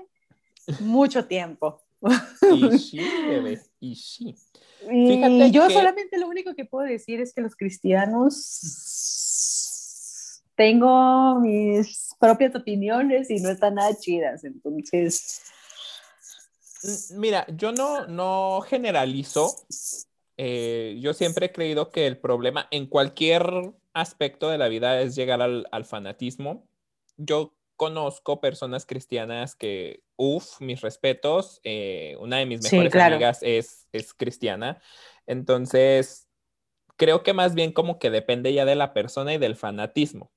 [0.80, 1.80] mucho tiempo.
[2.52, 2.98] Y sí,
[3.28, 4.34] bebé, y sí.
[4.90, 8.58] Y Fíjate yo que- solamente lo único que puedo decir es que los cristianos
[10.56, 15.40] tengo mis propias opiniones y no están nada chidas, entonces
[17.10, 19.56] Mira, yo no, no generalizo.
[20.36, 25.14] Eh, yo siempre he creído que el problema en cualquier aspecto de la vida es
[25.14, 26.66] llegar al, al fanatismo.
[27.16, 31.60] Yo conozco personas cristianas que, uff, mis respetos.
[31.64, 33.16] eh, una de mis Sí, mejores claro.
[33.16, 34.80] amigas es, es cristiana.
[35.26, 36.28] Entonces,
[36.96, 40.32] creo que más bien como que depende ya de la persona y del fanatismo.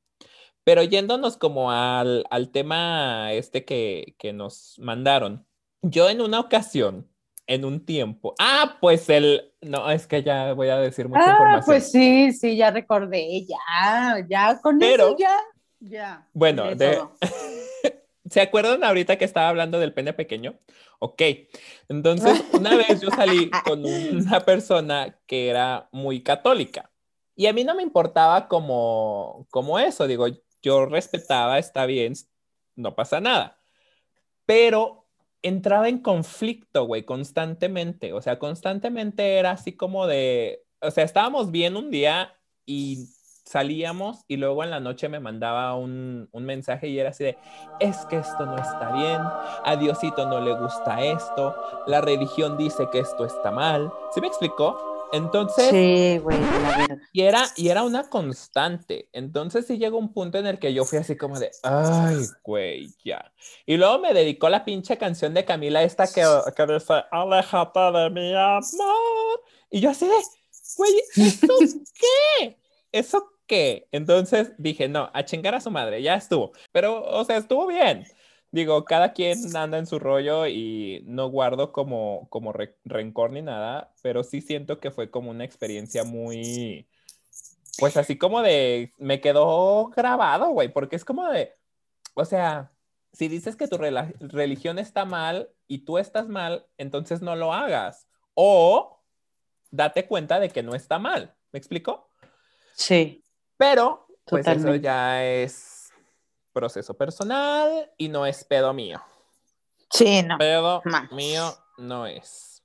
[0.64, 5.46] Pero yéndonos como al, al tema este que, que nos mandaron,
[5.82, 7.08] yo en una ocasión,
[7.48, 11.32] en un tiempo, ah, pues el, no, es que ya voy a decir mucha Ah,
[11.32, 11.66] información.
[11.66, 15.38] pues sí, sí, ya recordé, ya, ya, con Pero- eso ya,
[15.80, 16.28] ya.
[16.34, 17.02] Bueno, de-.
[18.30, 20.56] ¿Se acuerdan ahorita que estaba hablando del pene pequeño?
[20.98, 21.22] Ok,
[21.90, 26.90] entonces una vez yo salí con una persona que era muy católica
[27.36, 30.26] y a mí no me importaba como, como eso, digo,
[30.64, 32.14] yo respetaba, está bien,
[32.76, 33.60] no pasa nada,
[34.48, 35.05] pero
[35.41, 41.52] entraba en conflicto, güey, constantemente, o sea, constantemente era así como de, o sea, estábamos
[41.52, 42.34] bien un día
[42.65, 43.08] y
[43.45, 47.38] salíamos y luego en la noche me mandaba un, un mensaje y era así de,
[47.80, 52.88] es que esto no está bien, a Diosito no le gusta esto, la religión dice
[52.91, 53.91] que esto está mal.
[54.13, 54.95] ¿Sí me explicó?
[55.12, 56.38] Entonces, Sí, güey,
[57.13, 59.10] y era, y era una constante.
[59.13, 62.89] Entonces sí llegó un punto en el que yo fui así como de, ay, güey,
[63.04, 63.32] ya.
[63.65, 66.24] Y luego me dedicó la pinche canción de Camila esta que,
[66.56, 69.41] que dice, aléjate de mi amor.
[69.70, 70.13] Y yo así de,
[70.78, 71.48] güey, ¿eso
[72.39, 72.58] qué?
[72.91, 73.88] ¿Eso qué?
[73.91, 76.52] Entonces dije, no, a chingar a su madre, ya estuvo.
[76.72, 78.06] Pero, o sea, estuvo bien.
[78.56, 83.41] Digo, cada quien anda en su rollo y no guardo como, como re- rencor ni
[83.41, 86.88] nada, pero sí siento que fue como una experiencia muy,
[87.78, 91.54] pues así como de, me quedó grabado, güey, porque es como de,
[92.13, 92.72] o sea,
[93.12, 98.08] si dices que tu religión está mal y tú estás mal, entonces no lo hagas.
[98.36, 99.02] O
[99.70, 101.36] date cuenta de que no está mal.
[101.52, 102.10] ¿Me explico?
[102.74, 103.22] Sí,
[103.58, 105.75] Pero, pues eso ya es
[106.56, 109.02] proceso personal y no es pedo mío.
[109.91, 110.38] sí, no.
[110.38, 111.12] Pedo Más.
[111.12, 112.63] mío no es.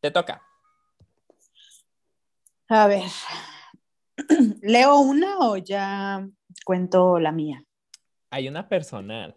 [0.00, 0.42] Te toca.
[2.68, 3.04] A ver,
[4.62, 6.26] ¿leo una o ya
[6.64, 7.62] cuento la mía?
[8.30, 9.36] Hay una personal.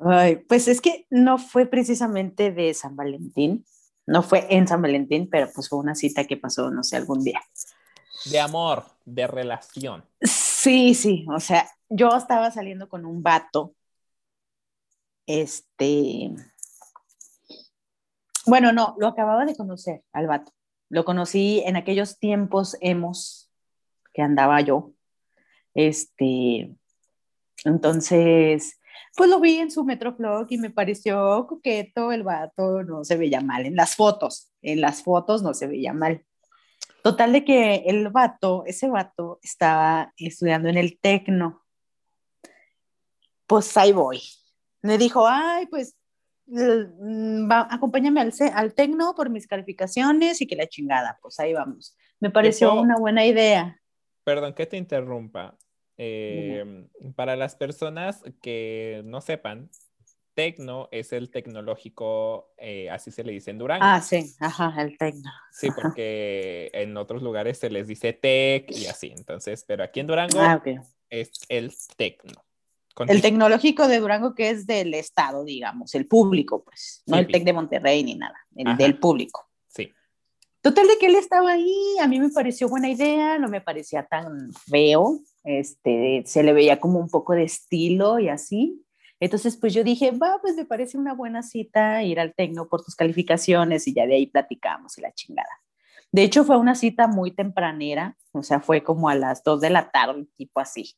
[0.00, 3.64] Ay, pues es que no fue precisamente de San Valentín,
[4.06, 7.22] no fue en San Valentín, pero pues fue una cita que pasó, no sé, algún
[7.22, 7.40] día.
[8.26, 10.04] De amor, de relación.
[10.62, 13.74] Sí, sí, o sea, yo estaba saliendo con un vato,
[15.26, 16.30] este,
[18.46, 20.52] bueno, no, lo acababa de conocer al vato,
[20.88, 23.50] lo conocí en aquellos tiempos hemos
[24.14, 24.92] que andaba yo,
[25.74, 26.72] este,
[27.64, 28.78] entonces,
[29.16, 33.40] pues lo vi en su Metroflog y me pareció coqueto el vato, no se veía
[33.40, 36.24] mal en las fotos, en las fotos no se veía mal.
[37.02, 41.64] Total de que el vato, ese vato estaba estudiando en el Tecno.
[43.46, 44.22] Pues ahí voy.
[44.82, 45.96] Me dijo, ay, pues
[46.46, 51.52] mm, va, acompáñame al, al Tecno por mis calificaciones y que la chingada, pues ahí
[51.52, 51.96] vamos.
[52.20, 53.80] Me pareció una buena idea.
[54.24, 55.58] Perdón que te interrumpa.
[55.98, 59.70] Eh, para las personas que no sepan,
[60.34, 63.84] Tecno es el tecnológico, eh, así se le dice en Durango.
[63.84, 65.30] Ah, sí, ajá, el Tecno.
[65.50, 65.76] Sí, ajá.
[65.80, 69.12] porque en otros lugares se les dice Tec y así.
[69.16, 70.62] Entonces, pero aquí en Durango Ah,
[71.10, 72.44] es el Tecno.
[73.08, 77.26] El tecnológico de Durango que es del Estado, digamos, el público, pues, no Sí, el
[77.28, 78.76] Tec de Monterrey ni nada, el Ajá.
[78.76, 79.48] del público.
[79.68, 79.90] Sí.
[80.60, 84.04] Total de que él estaba ahí, a mí me pareció buena idea, no me parecía
[84.04, 88.84] tan feo, este, se le veía como un poco de estilo y así.
[89.24, 92.82] Entonces, pues yo dije, va, pues me parece una buena cita ir al Tecno por
[92.82, 95.60] tus calificaciones y ya de ahí platicamos y la chingada.
[96.10, 99.70] De hecho, fue una cita muy tempranera, o sea, fue como a las 2 de
[99.70, 100.96] la tarde, tipo así.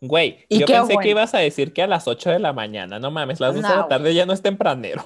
[0.00, 1.00] Güey, ¿Y yo pensé bueno?
[1.00, 2.98] que ibas a decir que a las 8 de la mañana.
[2.98, 5.04] No mames, las 2 de No, la tarde ya no es tempranero.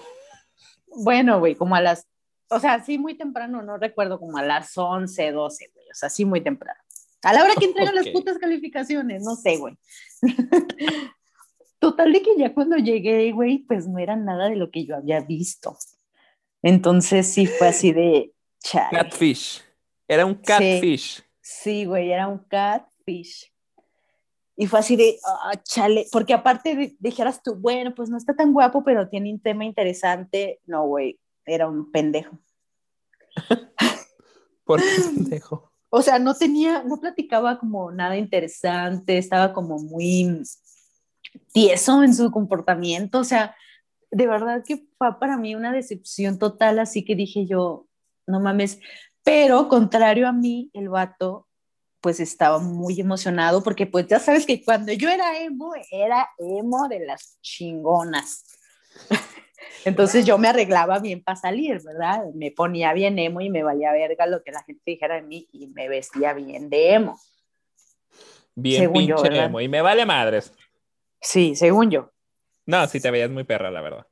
[0.95, 2.07] Bueno, güey, como a las,
[2.51, 6.09] o sea, sí muy temprano, no recuerdo, como a las 11, 12, güey, o sea,
[6.09, 6.79] sí muy temprano.
[7.25, 9.77] A la hora que entregan las putas calificaciones, no sé, güey.
[11.83, 14.95] Total de que ya cuando llegué, güey, pues no era nada de lo que yo
[14.95, 15.76] había visto.
[16.62, 18.99] Entonces sí fue así de chale.
[18.99, 19.61] Catfish.
[20.07, 21.24] Era un catfish.
[21.41, 23.53] Sí, güey, era un catfish.
[24.55, 28.37] Y fue así de, ah, chale, porque aparte de- dijeras tú, bueno, pues no está
[28.37, 30.61] tan guapo, pero tiene un tema interesante.
[30.66, 32.39] No, güey, era un pendejo.
[34.64, 35.72] ¿Por qué pendejo?
[35.91, 40.22] O sea, no tenía, no platicaba como nada interesante, estaba como muy
[41.53, 43.57] tieso en su comportamiento, o sea,
[44.11, 47.87] de verdad que fue para mí una decepción total, así que dije yo,
[48.27, 48.79] no mames,
[49.23, 51.49] pero contrario a mí, el vato
[52.01, 56.89] pues estaba muy emocionado porque pues ya sabes que cuando yo era emo, era emo
[56.89, 58.45] de las chingonas.
[59.85, 62.25] Entonces yo me arreglaba bien para salir, ¿verdad?
[62.35, 65.49] Me ponía bien emo y me valía verga lo que la gente dijera de mí
[65.53, 67.20] y me vestía bien de emo.
[68.55, 69.47] Bien Según yo, pinche ¿verdad?
[69.47, 69.61] emo.
[69.61, 70.53] Y me vale madres.
[71.23, 72.11] Sí, según yo.
[72.66, 74.07] No, sí te veías muy perra, la verdad.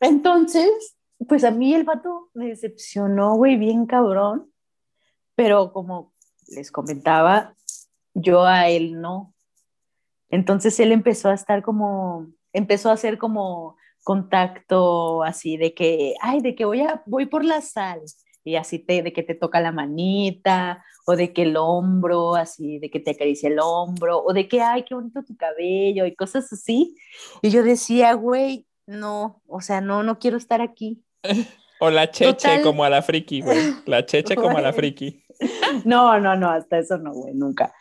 [0.00, 0.96] Entonces,
[1.28, 4.52] pues a mí el vato me decepcionó, güey, bien cabrón,
[5.34, 6.12] pero como
[6.48, 7.54] les comentaba,
[8.12, 9.32] yo a él no.
[10.28, 16.40] Entonces él empezó a estar como, empezó a hacer como contacto así de que, ay,
[16.40, 18.02] de que voy, a, voy por la sal
[18.44, 22.78] y así te, de que te toca la manita o de que el hombro, así,
[22.78, 26.14] de que te acaricia el hombro o de que, ay, qué bonito tu cabello y
[26.14, 26.96] cosas así.
[27.42, 31.02] Y yo decía, güey, no, o sea, no, no quiero estar aquí.
[31.80, 32.62] O la cheche Total.
[32.62, 33.74] como a la friki, güey.
[33.86, 35.22] La cheche como a la friki.
[35.84, 37.74] No, no, no, hasta eso no, güey, nunca.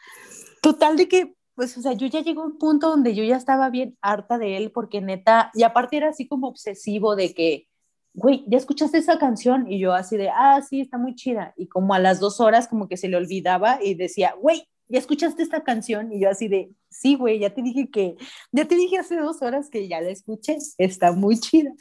[0.62, 3.38] Total de que, pues, o sea, yo ya llegó a un punto donde yo ya
[3.38, 7.68] estaba bien harta de él porque neta, y aparte era así como obsesivo de que,
[8.14, 9.72] güey, ¿ya escuchaste esa canción?
[9.72, 11.54] Y yo así de, ah, sí, está muy chida.
[11.58, 15.00] Y como a las dos horas como que se le olvidaba y decía, güey, ¿ya
[15.00, 16.12] escuchaste esta canción?
[16.12, 18.16] Y yo así de, sí, güey, ya te dije que,
[18.52, 21.72] ya te dije hace dos horas que ya la escuché, está muy chida.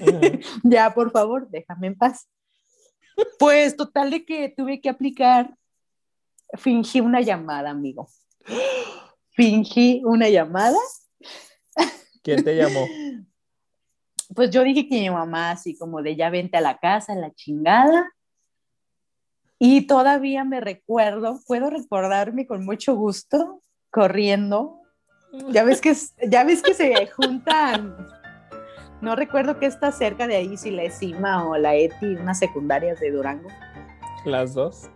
[0.00, 0.20] Ujú.
[0.64, 2.28] ya, por favor, déjame en paz.
[3.38, 5.56] Pues total de que tuve que aplicar,
[6.54, 8.08] fingí una llamada, amigo.
[9.30, 10.78] Fingí una llamada.
[12.22, 12.86] ¿Quién te llamó?
[14.36, 17.32] Pues yo dije que mi mamá, así como de ya vente a la casa, la
[17.32, 18.12] chingada.
[19.58, 24.82] Y todavía me recuerdo, puedo recordarme con mucho gusto, corriendo.
[25.48, 25.96] Ya ves que,
[26.28, 27.96] ya ves que se juntan.
[29.00, 33.00] No recuerdo que está cerca de ahí, si la ESIMA o la ETI, unas secundarias
[33.00, 33.48] de Durango.
[34.26, 34.90] Las dos.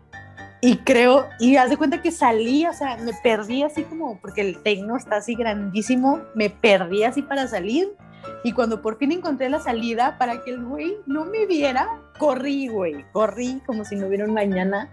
[0.61, 4.43] Y creo, y haz de cuenta que salí, o sea, me perdí así como, porque
[4.43, 7.97] el tecno está así grandísimo, me perdí así para salir.
[8.43, 12.69] Y cuando por fin encontré la salida para que el güey no me viera, corrí,
[12.69, 14.89] güey, corrí como si no hubiera un mañana,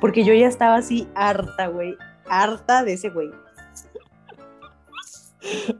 [0.00, 3.30] porque yo ya estaba así harta, güey, harta de ese güey.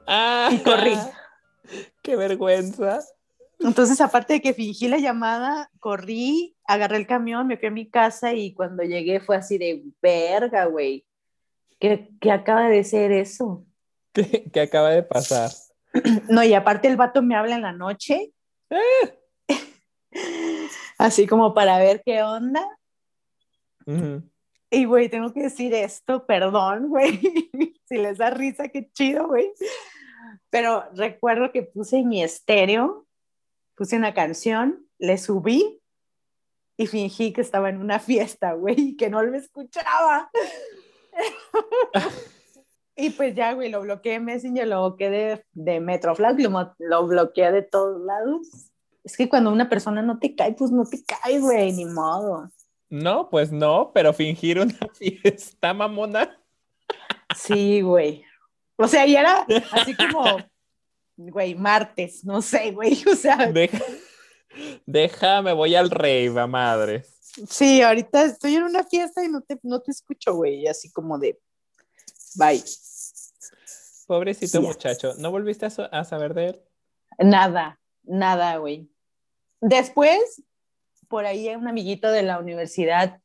[0.07, 0.95] Ah, Y corrí.
[2.03, 3.01] Qué vergüenza.
[3.59, 7.89] Entonces, aparte de que fingí la llamada, corrí, agarré el camión, me fui a mi
[7.89, 11.05] casa y cuando llegué fue así de verga, güey.
[11.79, 13.65] ¿Qué, qué acaba de ser eso?
[14.13, 15.51] ¿Qué, qué acaba de pasar?
[16.29, 18.33] No, y aparte el vato me habla en la noche.
[20.99, 22.67] Así como para ver qué onda.
[24.71, 27.21] Y, güey, tengo que decir esto, perdón, güey.
[27.89, 29.53] si les da risa, qué chido, güey.
[30.49, 33.07] Pero recuerdo que puse mi estéreo,
[33.75, 35.81] puse una canción, le subí
[36.77, 40.31] y fingí que estaba en una fiesta, güey, y que no lo escuchaba.
[43.01, 47.07] y pues ya, güey, lo bloqueé de Messenger, lo bloqueé de, de Metroflag, lo, lo
[47.07, 48.49] bloqueé de todos lados.
[49.03, 52.51] Es que cuando una persona no te cae, pues no te cae, güey, ni modo.
[52.91, 56.39] No, pues no, pero fingir una fiesta, mamona.
[57.37, 58.25] Sí, güey.
[58.77, 60.25] O sea, y era así como,
[61.17, 63.03] güey, martes, no sé, güey.
[63.11, 63.79] O sea, Deja,
[64.87, 67.05] déjame, voy al rave, a madre.
[67.49, 70.67] sí, ahorita estoy en una fiesta y no te, no te escucho, güey.
[70.67, 71.39] Así como de,
[72.35, 72.63] bye.
[74.11, 75.15] Pobrecito muchacho.
[75.19, 76.61] ¿No volviste a, so- a saber de él?
[77.21, 78.91] Nada, nada, güey.
[79.61, 80.43] Después,
[81.07, 83.21] por ahí un amiguito de la universidad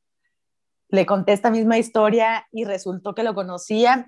[0.89, 4.05] le conté esta misma historia y resultó que lo conocía.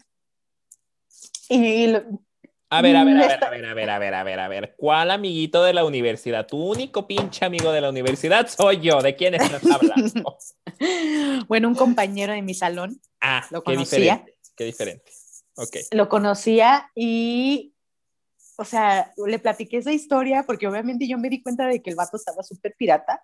[1.49, 2.03] Y lo-
[2.69, 4.47] A ver, a ver, a ver, a ver, a ver, a ver, a ver, a
[4.47, 4.75] ver.
[4.77, 6.45] ¿Cuál amiguito de la universidad?
[6.45, 9.01] Tu único pinche amigo de la universidad soy yo.
[9.01, 10.37] ¿De quién estás hablando?
[11.47, 14.37] bueno, un compañero de mi salón Ah, Lo qué diferente.
[14.55, 15.11] Qué diferente.
[15.57, 15.77] Ok.
[15.91, 17.73] lo conocía y,
[18.57, 21.95] o sea, le platiqué esa historia porque obviamente yo me di cuenta de que el
[21.95, 23.23] vato estaba súper pirata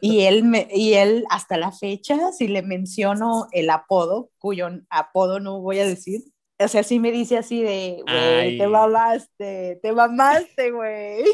[0.00, 5.40] Y él, me, y él hasta la fecha, si le menciono el apodo, cuyo apodo
[5.40, 6.22] no voy a decir,
[6.58, 11.24] o sea, sí me dice así de, güey, te mamaste, te mamaste, güey.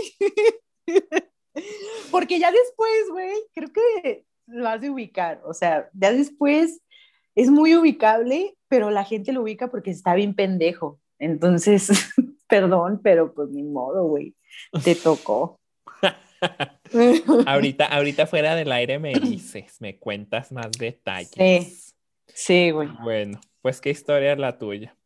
[2.11, 6.81] Porque ya después, güey, creo que lo has de ubicar, o sea, ya después
[7.35, 11.01] es muy ubicable, pero la gente lo ubica porque está bien pendejo.
[11.19, 11.91] Entonces,
[12.49, 14.35] perdón, pero pues ni modo, güey,
[14.83, 15.61] te tocó.
[17.47, 21.35] ahorita, ahorita fuera del aire me dices, me cuentas más detalles.
[21.35, 21.91] Sí.
[22.33, 22.89] Sí, güey.
[23.03, 24.97] Bueno, pues qué historia es la tuya.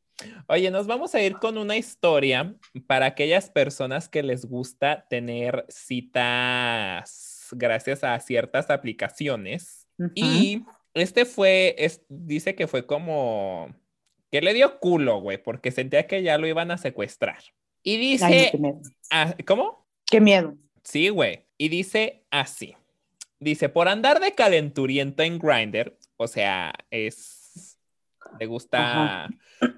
[0.47, 2.55] Oye, nos vamos a ir con una historia
[2.87, 9.89] para aquellas personas que les gusta tener citas gracias a ciertas aplicaciones.
[10.15, 10.65] Y
[10.95, 13.75] este fue, es- dice que fue como
[14.31, 17.39] que le dio culo, güey, porque sentía que ya lo iban a secuestrar.
[17.83, 18.81] Y Ay, dice, qué miedo.
[19.11, 19.87] ah, ¿cómo?
[20.07, 20.57] Qué miedo.
[20.83, 21.47] Sí, güey.
[21.59, 22.75] Y dice así.
[23.39, 27.79] Dice, por andar de calenturiento en Grindr, o sea, es,
[28.41, 29.29] le gusta,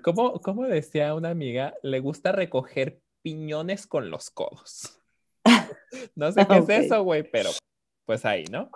[0.05, 1.75] ¿cómo, cómo decía una amiga?
[1.83, 5.01] Le gusta recoger piñones con los codos.
[6.15, 6.69] No sé qué Ok.
[6.71, 7.51] es eso, güey, pero
[8.05, 8.71] pues ahí, ¿no?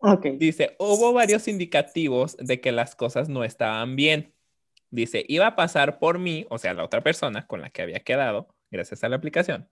[0.00, 0.26] Ok.
[0.38, 4.34] Dice, hubo varios indicativos de que las cosas no estaban bien.
[4.90, 8.00] Dice, iba a pasar por mí, o sea, la otra persona con la que había
[8.00, 9.68] quedado, gracias a la aplicación,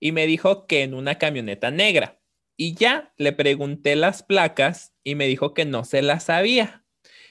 [0.00, 2.20] y me dijo que en una camioneta negra.
[2.56, 6.84] Y ya le pregunté las placas y me dijo que no se las sabía.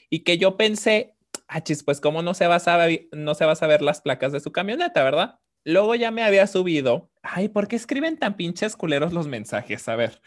[0.09, 1.15] Y que yo pensé,
[1.47, 4.01] ah, chis, pues cómo no se va a saber, no se va a saber las
[4.01, 5.39] placas de su camioneta, ¿verdad?
[5.65, 7.11] Luego ya me había subido.
[7.21, 9.87] Ay, ¿por qué escriben tan pinches culeros los mensajes?
[9.89, 10.21] A ver.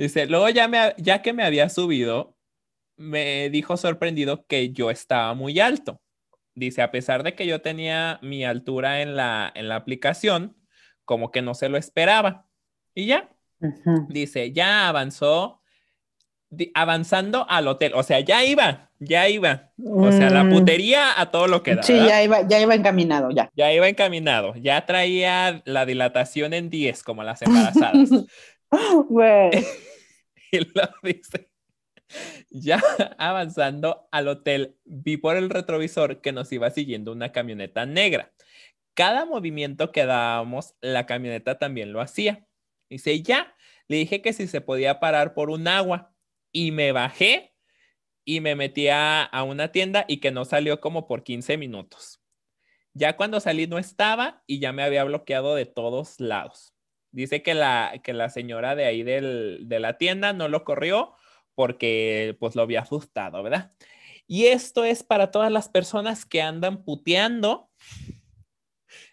[0.00, 2.34] Dice, luego ya, me, ya que me había subido,
[2.96, 6.00] me dijo sorprendido que yo estaba muy alto.
[6.54, 10.56] Dice, a pesar de que yo tenía mi altura en la, en la aplicación,
[11.04, 12.46] como que no se lo esperaba.
[12.94, 13.28] Y ya,
[14.08, 15.60] dice, ya avanzó,
[16.48, 17.92] di- avanzando al hotel.
[17.94, 19.70] O sea, ya iba, ya iba.
[19.84, 21.82] O sea, la Mm, putería a todo lo que da.
[21.82, 22.08] Sí, ¿verdad?
[22.08, 23.50] ya iba, ya iba encaminado, ya.
[23.54, 28.08] Ya iba encaminado, ya traía la dilatación en 10 como las embarazadas.
[29.08, 29.50] Güey.
[31.02, 31.50] dice.
[32.50, 32.82] Ya
[33.18, 38.32] avanzando al hotel, vi por el retrovisor que nos iba siguiendo una camioneta negra.
[38.94, 42.46] Cada movimiento que dábamos, la camioneta también lo hacía.
[42.88, 43.54] Dice, ya,
[43.86, 46.12] le dije que si se podía parar por un agua
[46.52, 47.54] y me bajé
[48.24, 52.20] y me metí a, a una tienda y que no salió como por 15 minutos.
[52.92, 56.74] Ya cuando salí no estaba y ya me había bloqueado de todos lados.
[57.12, 61.14] Dice que la, que la señora de ahí del- de la tienda no lo corrió
[61.54, 63.70] porque pues lo había asustado, ¿verdad?
[64.26, 67.68] Y esto es para todas las personas que andan puteando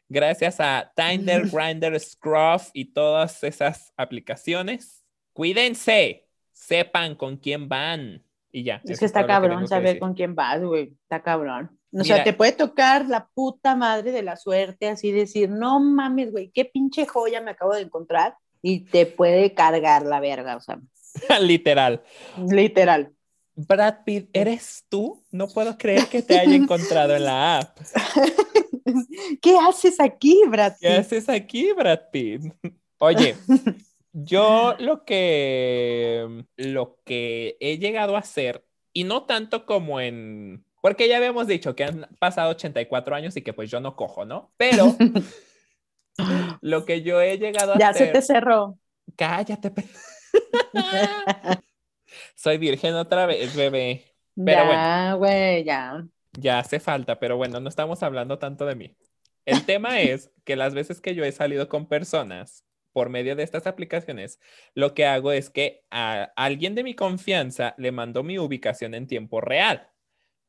[0.10, 5.04] gracias a Tinder, Grindr, Scruff y todas esas aplicaciones.
[5.34, 8.82] Cuídense, sepan con quién van y ya.
[8.86, 10.94] Es que está cabrón que saber con quién vas, güey.
[11.04, 11.78] Está cabrón.
[12.00, 12.16] O Mira.
[12.18, 16.52] sea, te puede tocar la puta madre de la suerte, así decir, no mames, güey,
[16.54, 18.36] qué pinche joya me acabo de encontrar.
[18.62, 20.80] Y te puede cargar la verga, o sea,
[21.42, 22.04] Literal.
[22.50, 23.12] literal.
[23.56, 25.24] Brad Pitt, ¿eres tú?
[25.32, 27.80] No puedo creer que te haya encontrado en la app.
[29.42, 30.74] ¿Qué haces aquí, Brad?
[30.80, 31.00] ¿Qué Pitt?
[31.00, 32.42] haces aquí, Brad Pitt?
[33.00, 33.36] Oye,
[34.14, 41.10] yo lo que, lo que he llegado a hacer, y no tanto como en, porque
[41.10, 44.54] ya habíamos dicho que han pasado 84 años y que pues yo no cojo, ¿no?
[44.56, 44.96] Pero
[46.62, 48.80] lo que yo he llegado a ya se hacer, te cerró.
[49.18, 49.74] cállate.
[52.36, 54.06] Soy virgen otra vez, bebé.
[54.34, 56.08] Pero ya, güey, ya.
[56.40, 58.96] Ya hace falta, pero bueno, no estamos hablando tanto de mí.
[59.44, 62.64] El tema es que las veces que yo he salido con personas
[62.94, 64.40] por medio de estas aplicaciones,
[64.74, 69.06] lo que hago es que a alguien de mi confianza le mando mi ubicación en
[69.06, 69.90] tiempo real,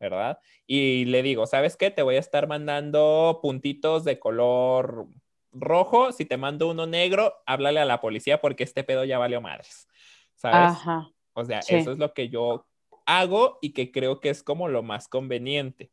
[0.00, 0.38] ¿verdad?
[0.66, 1.90] Y le digo, ¿sabes qué?
[1.90, 5.06] Te voy a estar mandando puntitos de color
[5.52, 6.12] rojo.
[6.12, 9.88] Si te mando uno negro, háblale a la policía porque este pedo ya valió madres,
[10.34, 10.76] ¿sabes?
[10.76, 11.08] Ajá.
[11.32, 11.76] O sea, Sí.
[11.76, 12.66] eso es lo que yo
[13.06, 15.90] hago y que creo que es como lo más conveniente.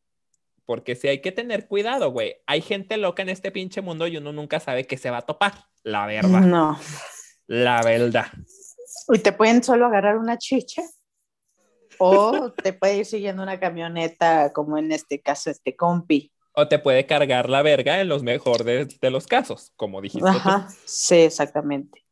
[0.65, 2.37] Porque si hay que tener cuidado, güey.
[2.47, 5.21] Hay gente loca en este pinche mundo y uno nunca sabe qué se va a
[5.21, 5.53] topar.
[5.83, 6.41] La verdad.
[6.41, 6.79] No.
[7.45, 8.25] La verdad.
[9.13, 10.81] Y te pueden solo agarrar una chicha
[11.99, 16.31] o te puede ir siguiendo una camioneta, como en este caso, este compi.
[16.53, 20.67] O te puede cargar la verga en los mejores de los casos, como dijiste Ajá,
[20.85, 22.05] sí, exactamente.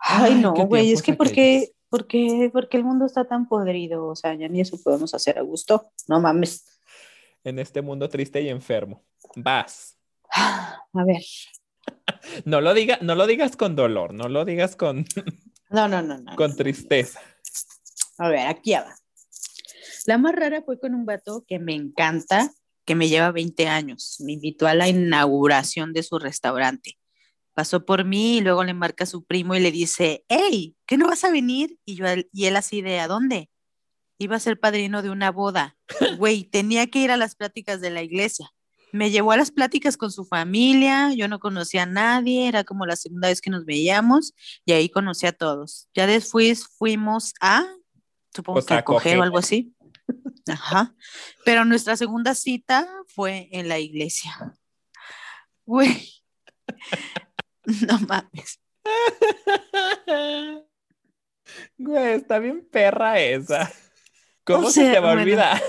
[0.00, 1.74] Ay, Ay, no, güey, es que ¿por qué, aquellos.
[1.88, 4.06] por, qué, por qué el mundo está tan podrido?
[4.06, 5.90] O sea, ya ni eso podemos hacer a gusto.
[6.08, 6.80] No mames.
[7.42, 9.02] En este mundo triste y enfermo.
[9.36, 9.98] Vas.
[10.30, 11.22] A ver.
[12.46, 15.04] No lo, diga, no lo digas con dolor, no lo digas con...
[15.68, 16.34] No, no, no, no.
[16.36, 17.20] con tristeza.
[18.18, 18.94] A ver, aquí va.
[20.06, 22.50] La más rara fue con un vato que me encanta,
[22.84, 24.16] que me lleva 20 años.
[24.20, 26.98] Me invitó a la inauguración de su restaurante.
[27.54, 30.98] Pasó por mí y luego le marca a su primo y le dice, hey, ¿qué
[30.98, 31.78] no vas a venir?
[31.84, 33.48] Y, yo, y él así de, ¿a dónde?
[34.18, 35.76] Iba a ser padrino de una boda.
[36.18, 38.50] Güey, tenía que ir a las pláticas de la iglesia.
[38.92, 42.86] Me llevó a las pláticas con su familia, yo no conocía a nadie, era como
[42.86, 44.34] la segunda vez que nos veíamos
[44.64, 45.88] y ahí conocí a todos.
[45.94, 47.66] Ya después fuimos a,
[48.32, 49.18] supongo Pues que a coger.
[49.18, 49.74] o algo así.
[50.48, 50.94] Ajá.
[51.44, 54.32] Pero nuestra segunda cita fue en la iglesia.
[55.66, 56.10] Güey.
[57.88, 58.60] No mames.
[61.78, 63.70] Güey, está bien perra esa.
[64.44, 65.22] ¿Cómo O se te va a bueno.
[65.22, 65.62] olvidar?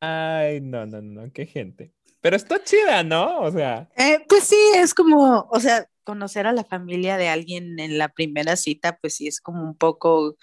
[0.00, 1.92] Ay, no, no, no, qué gente.
[2.20, 3.40] Pero está chida, ¿no?
[3.40, 7.78] O sea, Eh, pues sí, es como, o sea, conocer a la familia de alguien
[7.78, 10.36] en la primera cita, pues sí es como un poco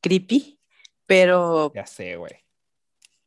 [0.00, 0.58] creepy,
[1.06, 2.32] pero ya sé, güey.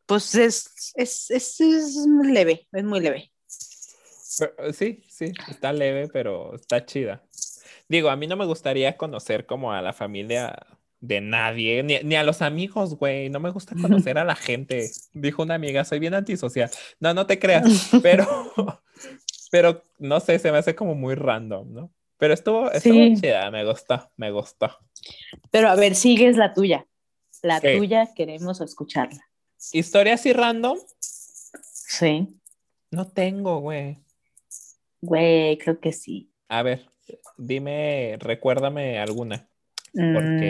[0.06, 3.32] Pues es, es, es, es muy leve, es muy leve.
[4.38, 7.24] Pero, sí, sí, está leve, pero está chida.
[7.88, 10.56] Digo, a mí no me gustaría conocer como a la familia
[11.00, 13.30] de nadie, ni, ni a los amigos, güey.
[13.30, 14.90] No me gusta conocer a la gente.
[15.14, 16.70] Dijo una amiga, soy bien antisocial.
[17.00, 17.64] No, no te creas,
[18.04, 18.28] pero,
[19.52, 21.94] pero no sé, se me hace como muy random, ¿no?
[22.18, 23.16] Pero estuvo, estuvo Sí.
[23.22, 24.70] chida, me gustó, me gustó.
[25.52, 26.88] Pero a ver, sigues la tuya.
[27.42, 27.78] La Sí.
[27.78, 29.22] tuya queremos escucharla.
[29.74, 32.40] Historias así random, Sí.
[32.92, 33.98] no tengo, güey.
[35.02, 36.32] Güey, creo que sí.
[36.50, 36.88] A ver,
[37.38, 39.48] dime, recuérdame alguna.
[39.94, 40.50] Porque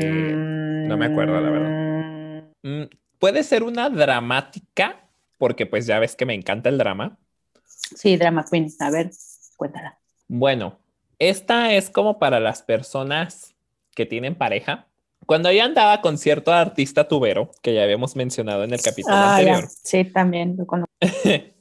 [0.87, 2.49] no me acuerdo, la verdad.
[2.63, 2.83] Mm,
[3.19, 7.17] puede ser una dramática, porque pues ya ves que me encanta el drama.
[7.63, 8.67] Sí, Drama Queen.
[8.79, 9.11] A ver,
[9.57, 9.99] cuéntala.
[10.27, 10.79] Bueno,
[11.19, 13.55] esta es como para las personas
[13.93, 14.87] que tienen pareja.
[15.25, 19.41] Cuando yo andaba con cierto artista tubero, que ya habíamos mencionado en el capítulo Ah,
[19.41, 19.49] ya.
[19.55, 20.91] anterior, Sí, también lo conozco.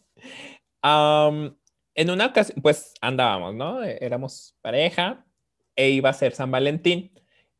[0.83, 1.57] am,
[1.95, 3.83] en una ocasión, pues andábamos, ¿no?
[3.83, 5.25] Eh, Éramos pareja
[5.77, 7.11] e iba a ser San Valentín.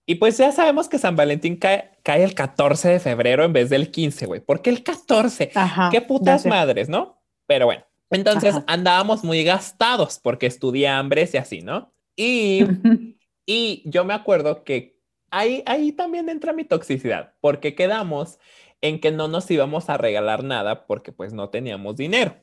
[0.07, 3.71] Y pues ya sabemos que San Valentín cae, cae el 14 de febrero en vez
[3.71, 4.41] del 15, güey.
[4.41, 5.51] ¿Por qué el 14?
[5.55, 5.89] Ajá.
[5.91, 7.23] Qué ya putas madres, ¿no?
[7.47, 8.65] Pero bueno, entonces Ajá.
[8.69, 11.95] andábamos muy gastados porque estudié hambres y así, ¿no?
[12.17, 12.65] Y,
[13.47, 14.94] y yo me acuerdo que
[15.35, 18.39] ahí, ahí también entra mi toxicidad, porque quedamos
[18.81, 22.37] en que no nos íbamos a regalar nada porque pues no teníamos dinero.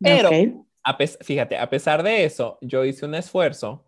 [0.00, 0.30] Pero,
[0.82, 3.86] a fíjate, a pesar de eso, yo hice un esfuerzo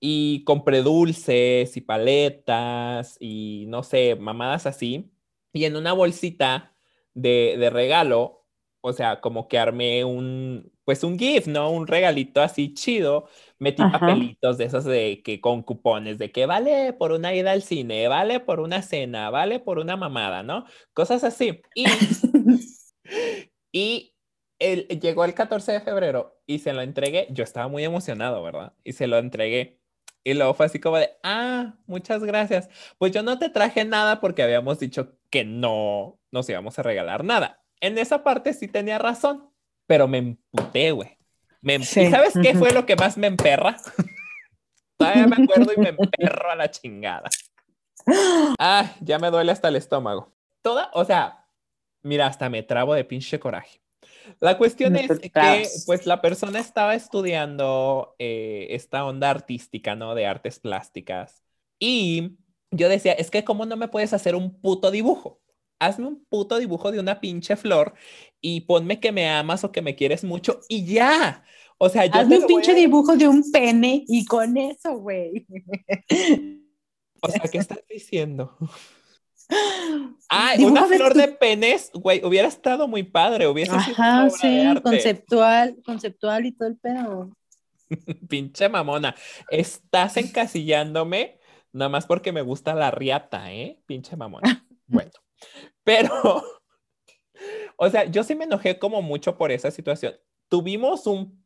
[0.00, 5.10] y compré dulces y paletas y no sé, mamadas así.
[5.52, 6.74] Y en una bolsita
[7.14, 8.44] de, de regalo,
[8.80, 11.70] o sea, como que armé un, pues un gift, ¿no?
[11.70, 13.28] Un regalito así chido.
[13.58, 13.98] Metí Ajá.
[13.98, 18.08] papelitos de esos de que con cupones de que vale por una ida al cine,
[18.08, 20.64] vale por una cena, vale por una mamada, ¿no?
[20.94, 21.60] Cosas así.
[21.74, 21.84] Y
[23.70, 24.14] y
[24.58, 27.26] él llegó el 14 de febrero y se lo entregué.
[27.32, 28.72] Yo estaba muy emocionado, ¿verdad?
[28.82, 29.82] Y se lo entregué.
[30.24, 32.70] Y luego fue así como de, ah, muchas gracias.
[32.96, 37.24] Pues yo no te traje nada porque habíamos dicho que no nos íbamos a regalar
[37.24, 37.62] nada.
[37.82, 39.47] En esa parte sí tenía razón,
[39.88, 41.18] pero me emputé, güey.
[41.60, 43.76] Me em- Sí, ¿Y sabes qué fue lo que más me emperra?
[44.96, 47.28] Todavía me acuerdo y me emperro a la chingada.
[48.58, 50.32] Ah, ya me duele hasta el estómago.
[50.62, 51.46] Toda, o sea,
[52.02, 53.80] mira, hasta me trabo de pinche coraje.
[54.40, 60.14] La cuestión Me es que, pues, la persona estaba estudiando eh, esta onda artística, ¿no?
[60.14, 61.42] De artes plásticas.
[61.78, 62.36] Y
[62.70, 65.40] yo decía, es que, ¿cómo no me puedes hacer un puto dibujo?
[65.80, 67.94] Hazme un puto dibujo de una pinche flor
[68.40, 71.44] y ponme que me amas o que me quieres mucho y ya.
[71.78, 75.46] O sea, yo Hazme un pinche a- dibujo de un pene y con eso, güey.
[77.20, 78.56] O sea, ¿qué estás diciendo?
[80.28, 84.26] Ah, una flor tu- de penes, güey, hubiera estado muy padre, hubiese sido una Ajá,
[84.26, 84.82] obra de sí, arte.
[84.82, 87.30] conceptual, conceptual y todo el pedo.
[88.28, 89.14] Pinche mamona,
[89.50, 91.38] estás encasillándome
[91.72, 93.80] nada más porque me gusta la riata, ¿eh?
[93.86, 94.66] Pinche mamona.
[94.86, 95.12] Bueno,
[95.84, 96.42] pero,
[97.76, 100.14] o sea, yo sí me enojé como mucho por esa situación.
[100.48, 101.44] Tuvimos un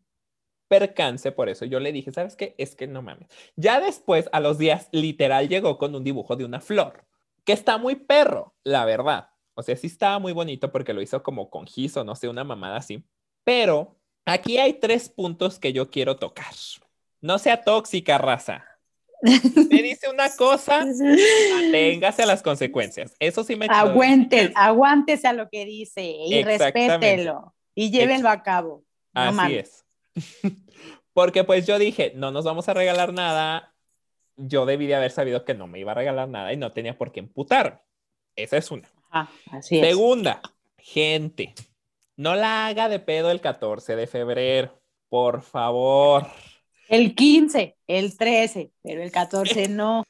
[0.68, 1.64] percance por eso.
[1.66, 2.54] Yo le dije, ¿sabes qué?
[2.58, 3.28] Es que no mames.
[3.56, 7.04] Ya después, a los días, literal llegó con un dibujo de una flor,
[7.44, 9.28] que está muy perro, la verdad.
[9.54, 12.28] O sea, sí estaba muy bonito porque lo hizo como con gis o no sé,
[12.28, 13.04] una mamada así.
[13.44, 16.54] Pero aquí hay tres puntos que yo quiero tocar.
[17.20, 18.64] No sea tóxica, raza.
[19.22, 19.30] Me
[19.82, 23.14] dice una cosa, aténgase a las consecuencias.
[23.20, 28.84] Eso sí me Aguante, aguántese a lo que dice y respételo y llévenlo a cabo.
[29.14, 29.84] No Así es.
[31.12, 33.74] Porque pues yo dije, no nos vamos a regalar nada.
[34.36, 36.98] yo debí de haber sabido que no me iba a regalar nada y no tenía
[36.98, 37.78] por qué emputarme.
[38.34, 38.88] Esa es una.
[39.10, 39.86] Ah, así es.
[39.86, 40.40] Segunda,
[40.78, 41.54] gente,
[42.16, 46.26] no la haga de pedo el 14 de febrero, por favor.
[46.92, 50.04] El 15, el 13, pero el 14 no.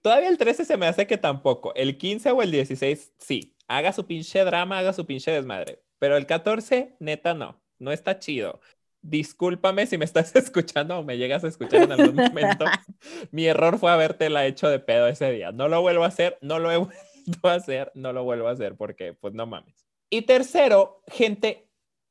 [0.00, 1.74] Todavía el 13 se me hace que tampoco.
[1.74, 3.56] El 15 o el 16, sí.
[3.66, 5.82] Haga su pinche drama, haga su pinche desmadre.
[5.98, 7.60] Pero el 14, neta, no.
[7.80, 8.60] No está chido.
[9.02, 12.64] Discúlpame si me estás escuchando o me llegas a escuchar en algún momento.
[13.32, 15.50] Mi error fue habértela hecho de pedo ese día.
[15.50, 18.52] No lo vuelvo a hacer, no lo he vuelto a hacer, no lo vuelvo a
[18.52, 19.84] hacer porque, pues, no mames.
[20.08, 21.68] Y tercero, gente,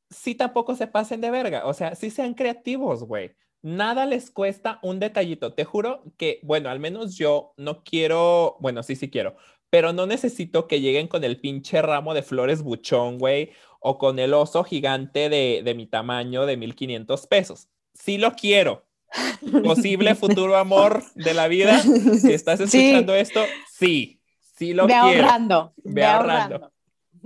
[0.10, 1.66] sí tampoco se pasen de verga.
[1.66, 3.34] O sea, sí sean creativos, güey.
[3.62, 5.54] Nada les cuesta un detallito.
[5.54, 9.36] Te juro que, bueno, al menos yo no quiero, bueno, sí, sí quiero,
[9.70, 14.20] pero no necesito que lleguen con el pinche ramo de flores buchón, güey, o con
[14.20, 17.68] el oso gigante de, de mi tamaño de 1500 pesos.
[17.94, 18.86] Sí lo quiero.
[19.64, 21.82] Posible futuro amor de la vida.
[22.22, 23.42] Si estás escuchando esto,
[23.72, 24.22] sí,
[24.58, 25.24] sí lo Ve quiero.
[25.24, 25.74] ahorrando.
[25.78, 26.56] Ve Ve ahorrando.
[26.56, 26.74] ahorrando.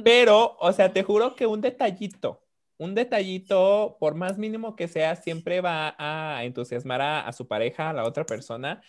[0.04, 2.43] Pero, o sea, te juro que un detallito,
[2.84, 7.94] un detallito, por más mínimo que sea, siempre va a entusiasmar a, su pareja, a
[7.94, 8.82] la otra persona.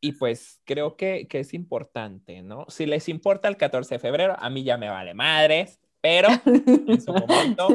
[0.00, 2.66] Y pues creo que, que es importante, ¿no?
[2.68, 7.00] Si les importa el 14 de febrero, a mí ya me vale madres, pero en
[7.00, 7.68] su momento,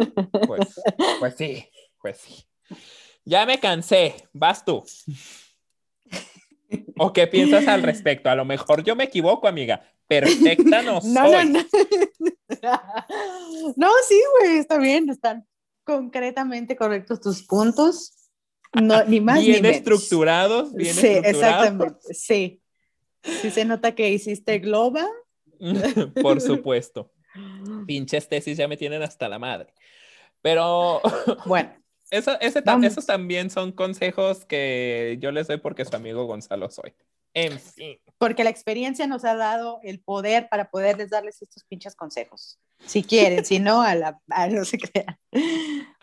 [0.45, 0.81] pues,
[1.19, 1.65] pues sí,
[2.01, 2.45] pues sí.
[3.25, 4.83] Ya me cansé, vas tú.
[6.97, 8.29] ¿O qué piensas al respecto?
[8.29, 9.81] A lo mejor yo me equivoco, amiga.
[10.07, 11.11] Perfecta no soy.
[11.11, 11.59] No, no,
[12.19, 12.81] no.
[13.75, 15.45] No, sí, güey, está bien, están
[15.83, 18.13] concretamente correctos tus puntos.
[18.73, 19.77] No, ni más bien ni menos.
[19.77, 21.35] estructurados, bien sí, estructurados.
[21.35, 22.61] exactamente, sí.
[23.41, 25.07] Sí se nota que hiciste globa.
[26.21, 27.11] Por supuesto.
[27.85, 29.73] Pinches tesis ya me tienen hasta la madre.
[30.41, 31.01] Pero
[31.45, 31.73] Bueno,
[32.09, 36.93] eso, ese esos también son consejos que yo les doy porque su amigo Gonzalo soy.
[37.33, 37.99] En fin.
[38.17, 42.57] porque la experiencia nos ha dado el poder para poderles darles estos pinches consejos.
[42.85, 45.17] Si quieren, si no, a la a no se crean.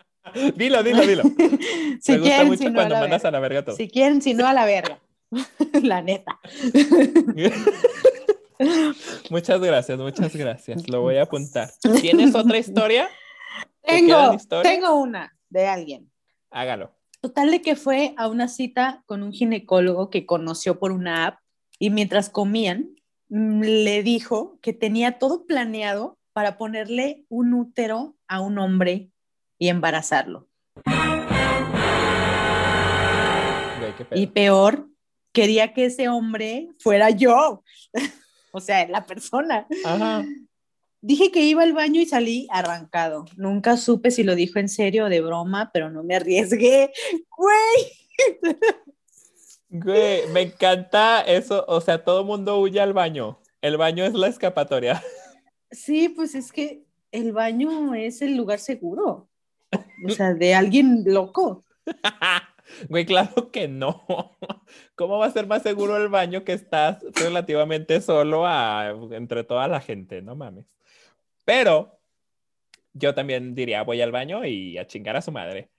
[0.55, 1.23] Dilo, dilo, dilo.
[2.01, 3.29] Si me gusta quieren, mucho si no, a cuando la mandas verga.
[3.29, 3.75] a la verga todo.
[3.75, 4.99] Si quieren, si no, a la verga.
[5.83, 6.39] La neta.
[9.29, 10.87] muchas gracias, muchas gracias.
[10.89, 11.71] Lo voy a apuntar.
[12.01, 13.09] ¿Tienes otra historia?
[13.81, 14.73] ¿Te Tengo, historias?
[14.73, 16.11] tengo una de alguien.
[16.51, 16.95] Hágalo.
[17.21, 21.39] Total de que fue a una cita con un ginecólogo que conoció por una app
[21.79, 22.95] y mientras comían
[23.29, 29.09] mm, le dijo que tenía todo planeado para ponerle un útero a un hombre
[29.57, 30.47] y embarazarlo.
[34.11, 34.89] Y peor,
[35.31, 37.63] quería que ese hombre fuera yo,
[38.51, 39.65] o sea, la persona.
[39.85, 40.25] Ajá.
[41.07, 43.25] Dije que iba al baño y salí arrancado.
[43.37, 46.91] Nunca supe si lo dijo en serio o de broma, pero no me arriesgué.
[47.37, 48.55] Güey,
[49.69, 51.63] Güey, me encanta eso.
[51.67, 53.39] O sea, todo mundo huye al baño.
[53.61, 55.01] El baño es la escapatoria.
[55.71, 59.27] Sí, pues es que el baño es el lugar seguro.
[60.07, 61.65] O sea, de alguien loco.
[62.89, 64.05] Güey, claro que no.
[64.95, 69.67] ¿Cómo va a ser más seguro el baño que estás relativamente solo a- entre toda
[69.67, 70.21] la gente?
[70.21, 70.65] No mames.
[71.45, 71.99] Pero
[72.93, 75.69] yo también diría, voy al baño y a chingar a su madre.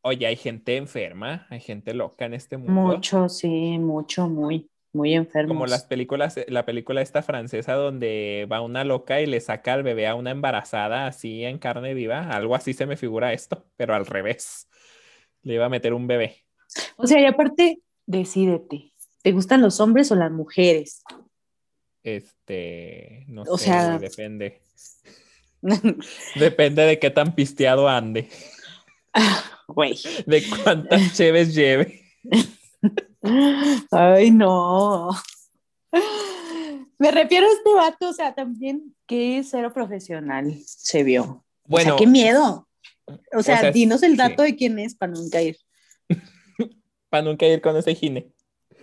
[0.00, 2.72] Oye, hay gente enferma, hay gente loca en este mundo.
[2.72, 5.48] Mucho, sí, mucho, muy, muy enfermo.
[5.54, 9.82] Como las películas, la película esta francesa donde va una loca y le saca al
[9.82, 12.30] bebé a una embarazada así en carne viva.
[12.30, 14.68] Algo así se me figura esto, pero al revés.
[15.42, 16.44] Le iba a meter un bebé.
[16.96, 18.92] O sea, y aparte, decídete.
[19.22, 21.02] ¿Te gustan los hombres o las mujeres?
[22.02, 24.60] Este, no O sé, sea- depende.
[26.36, 28.28] Depende de qué tan pisteado ande,
[29.68, 29.98] Güey.
[30.26, 32.02] de cuántas cheves lleve.
[33.90, 35.10] Ay, no.
[36.98, 41.22] Me refiero a este vato, o sea, también que cero profesional se vio.
[41.24, 42.68] o Bueno, sea, qué miedo.
[43.36, 44.16] O sea, sea, dinos el sí.
[44.16, 45.56] dato de quién es para nunca ir.
[47.10, 48.32] para nunca ir con ese gine.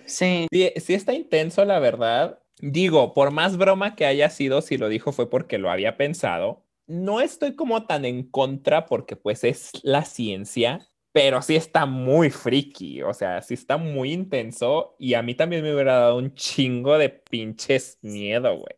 [0.06, 0.48] Sí.
[0.52, 2.40] Sí, sí está intenso, la verdad.
[2.60, 6.64] Digo, por más broma que haya sido, si lo dijo fue porque lo había pensado.
[6.88, 12.30] No estoy como tan en contra porque pues es la ciencia, pero sí está muy
[12.30, 16.34] friki, o sea, sí está muy intenso y a mí también me hubiera dado un
[16.36, 18.76] chingo de pinches miedo, güey.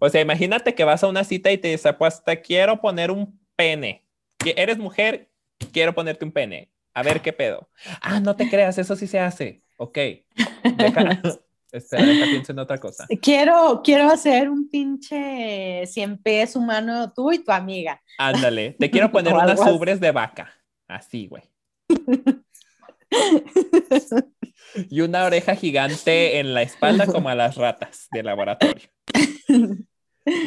[0.00, 3.10] O sea, imagínate que vas a una cita y te dice, pues te quiero poner
[3.10, 4.06] un pene.
[4.38, 5.30] Que Eres mujer,
[5.72, 6.70] quiero ponerte un pene.
[6.94, 7.68] A ver qué pedo.
[8.00, 9.62] Ah, no te creas, eso sí se hace.
[9.76, 9.98] Ok.
[10.76, 11.20] Deja,
[11.74, 13.06] espera, deja pienso en otra cosa.
[13.20, 18.00] Quiero, quiero hacer un pinche 100 pies humano tú y tu amiga.
[18.18, 20.52] Ándale, te quiero poner unas ubres de vaca.
[20.88, 21.42] Así, güey.
[24.90, 28.88] Y una oreja gigante en la espalda como a las ratas de laboratorio.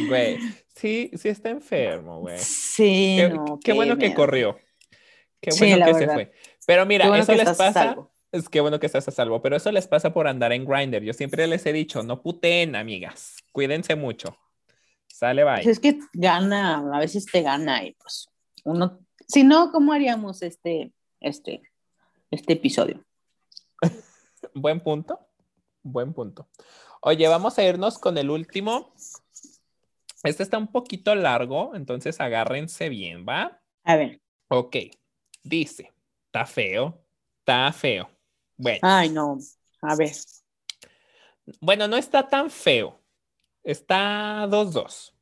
[0.08, 0.40] Güey,
[0.76, 2.38] sí, sí está enfermo, güey.
[2.40, 4.58] Sí, Qué, no, qué bueno que corrió.
[5.40, 6.32] Qué bueno que se fue.
[6.66, 7.74] Pero mira, bueno eso les pasa.
[7.74, 8.12] salvo.
[8.38, 11.04] Es que bueno que estás a salvo, pero eso les pasa por andar en Grinder.
[11.04, 13.38] Yo siempre les he dicho, no puteen, amigas.
[13.52, 14.38] Cuídense mucho.
[15.08, 15.56] Sale, bye.
[15.56, 18.30] Pues es que gana, a veces te gana y pues
[18.64, 21.62] uno, si no, ¿cómo haríamos este, este,
[22.32, 23.04] este episodio?
[24.54, 25.20] Buen punto.
[25.84, 26.48] Buen punto.
[27.02, 28.94] Oye, vamos a irnos con el último.
[30.24, 33.62] Este está un poquito largo, entonces agárrense bien, ¿va?
[33.84, 34.20] A ver,
[34.50, 34.78] Ok.
[35.44, 35.94] Dice,
[36.26, 37.02] está feo,
[37.40, 38.10] está feo.
[38.58, 39.38] Bueno, ay no,
[39.82, 40.12] a ver,
[41.62, 43.02] bueno, no está tan feo.
[43.64, 45.14] Está 2-2.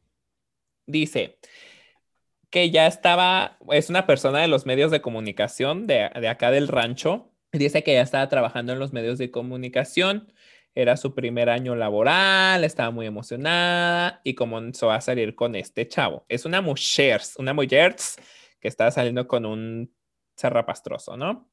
[0.88, 1.39] Dice
[2.49, 6.67] que ya estaba, es una persona de los medios de comunicación de, de acá del
[6.67, 7.31] rancho.
[7.51, 10.31] Dice que ya estaba trabajando en los medios de comunicación.
[10.73, 16.25] Era su primer año laboral, estaba muy emocionada y comenzó a salir con este chavo.
[16.27, 17.95] Es una mujer, una mujer
[18.59, 19.95] que estaba saliendo con un
[20.38, 21.49] zarrapastroso, ¿no?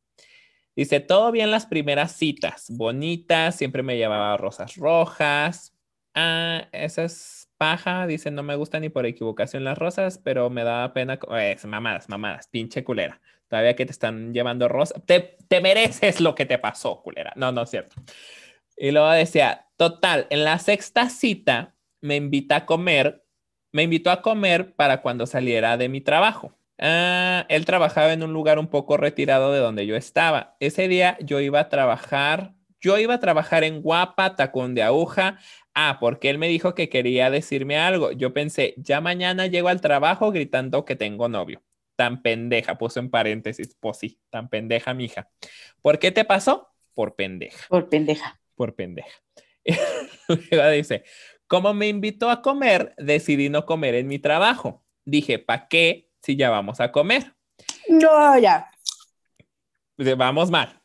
[0.74, 5.74] Dice, todo bien las primeras citas, bonitas, siempre me llevaba rosas rojas.
[6.14, 10.64] Ah, esa es paja, dice, no me gustan ni por equivocación las rosas, pero me
[10.64, 11.18] daba pena.
[11.38, 13.20] Eh, mamadas, mamadas, pinche culera.
[13.48, 17.32] Todavía que te están llevando rosas, te, te mereces lo que te pasó, culera.
[17.36, 17.96] No, no es cierto.
[18.76, 23.24] Y luego decía, total, en la sexta cita me invita a comer,
[23.72, 26.54] me invitó a comer para cuando saliera de mi trabajo.
[26.78, 30.56] Ah, él trabajaba en un lugar un poco retirado de donde yo estaba.
[30.60, 35.38] Ese día yo iba a trabajar, yo iba a trabajar en Guapa, tacón de aguja.
[35.74, 38.12] Ah, porque él me dijo que quería decirme algo.
[38.12, 41.62] Yo pensé, ya mañana llego al trabajo gritando que tengo novio.
[41.96, 45.30] Tan pendeja, puso en paréntesis, pues sí, tan pendeja, mija.
[45.82, 46.70] ¿Por qué te pasó?
[46.94, 48.40] Por pendeja por pendeja.
[48.54, 49.08] por pendeja.
[50.50, 51.04] Luego dice,
[51.46, 54.84] como me invitó a comer, decidí no comer en mi trabajo.
[55.04, 57.34] Dije, ¿para qué si ya vamos a comer?
[57.88, 58.70] No, ya.
[60.16, 60.80] Vamos mal.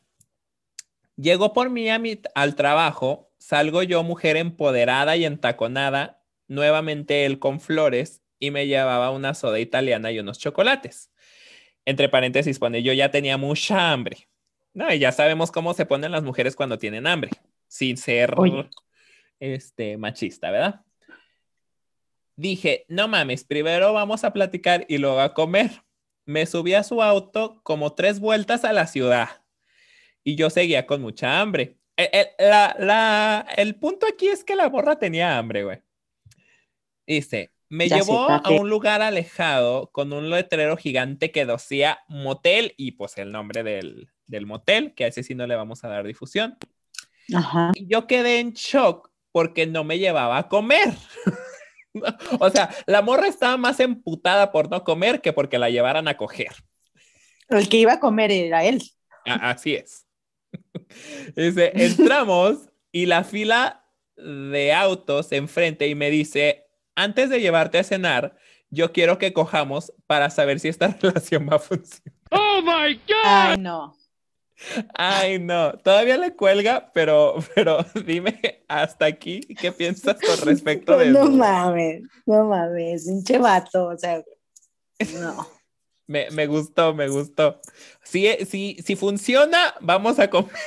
[1.15, 7.39] Llegó por mí a mi- al trabajo, salgo yo mujer empoderada y entaconada, nuevamente él
[7.39, 11.11] con flores y me llevaba una soda italiana y unos chocolates.
[11.85, 14.27] Entre paréntesis pone, yo ya tenía mucha hambre.
[14.73, 17.31] No, y ya sabemos cómo se ponen las mujeres cuando tienen hambre,
[17.67, 18.69] sin ser Oye.
[19.39, 20.81] este, machista, ¿verdad?
[22.38, 25.83] Dije, no mames, primero vamos a platicar y luego a comer.
[26.25, 29.43] Me subí a su auto como tres vueltas a la ciudad
[30.23, 31.77] y yo seguía con mucha hambre.
[31.95, 35.79] El, el- la- la- el punto aquí es que la borra tenía hambre, güey.
[37.07, 42.73] Dice, me Ya llevó a un lugar alejado con un letrero gigante que decía motel
[42.77, 45.88] y pues el nombre del, del motel, que a ese sí no le vamos a
[45.88, 46.57] dar difusión.
[47.33, 47.71] Ajá.
[47.73, 50.93] Y yo quedé en shock porque no me llevaba a comer.
[52.39, 56.17] o sea, la morra estaba más emputada por no comer que porque la llevaran a
[56.17, 56.51] coger.
[57.49, 58.81] El que iba a comer era él.
[59.25, 60.05] Así es.
[61.35, 63.85] Dice, entramos y la fila
[64.15, 68.37] de autos enfrente y me dice, antes de llevarte a cenar,
[68.69, 72.13] yo quiero que cojamos para saber si esta relación va a funcionar.
[73.23, 73.95] Ay, no.
[74.95, 81.11] Ay, no, todavía le cuelga, pero, pero dime hasta aquí, ¿qué piensas con respecto de
[81.11, 81.31] no eso?
[81.31, 84.23] mames, no mames, pinche vato, o sea,
[85.19, 85.47] no.
[86.07, 87.59] Me, me gustó, me gustó.
[88.01, 90.51] Si, si, si funciona, vamos a comer.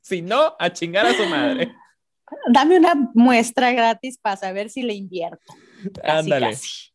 [0.00, 1.70] Si no, a chingar a su madre.
[2.50, 5.52] Dame una muestra gratis para saber si le invierto.
[6.02, 6.46] Ándale.
[6.46, 6.94] casi.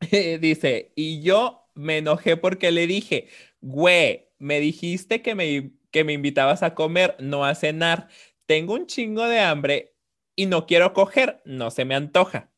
[0.40, 3.28] Dice, y yo me enojé porque le dije,
[3.60, 8.08] güey, me dijiste que me, que me invitabas a comer, no a cenar.
[8.46, 9.94] Tengo un chingo de hambre
[10.34, 12.50] y no quiero coger, no se me antoja,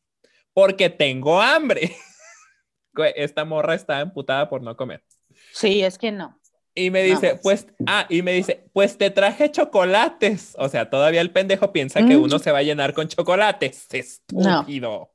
[0.55, 1.95] porque tengo hambre.
[3.17, 5.03] Esta morra está emputada por no comer.
[5.53, 6.39] Sí, es que no.
[6.75, 7.41] Y me dice, No.
[7.43, 10.55] pues, ah, y me dice, pues te traje chocolates.
[10.59, 12.23] O sea, todavía el pendejo piensa que Mm.
[12.23, 13.89] uno se va a llenar con chocolates.
[14.33, 14.61] No.
[14.61, 15.13] Estúpido.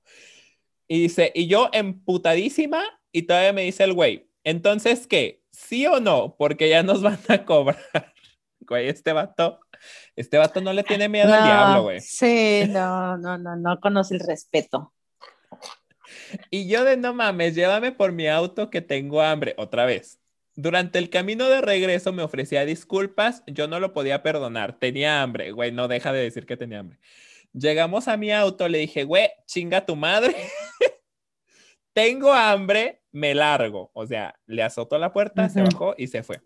[0.88, 5.42] Y dice, y yo emputadísima, y todavía me dice el güey, entonces, ¿qué?
[5.58, 6.36] ¿Sí o no?
[6.38, 8.14] Porque ya nos van a cobrar.
[8.60, 9.60] Güey, este vato,
[10.16, 12.02] este vato no le tiene miedo al diablo, güey.
[12.02, 14.94] Sí, no, no, no, no conoce el respeto.
[16.50, 20.20] Y yo de no mames, llévame por mi auto que tengo hambre, otra vez.
[20.56, 25.52] Durante el camino de regreso me ofrecía disculpas, yo no lo podía perdonar, tenía hambre,
[25.52, 27.00] güey, no deja de decir que tenía hambre.
[27.54, 30.36] Llegamos a mi auto, le dije, güey, chinga tu madre,
[31.98, 33.90] tengo hambre, me largo.
[33.96, 36.42] O sea, le azotó la puerta, se bajó y se fue.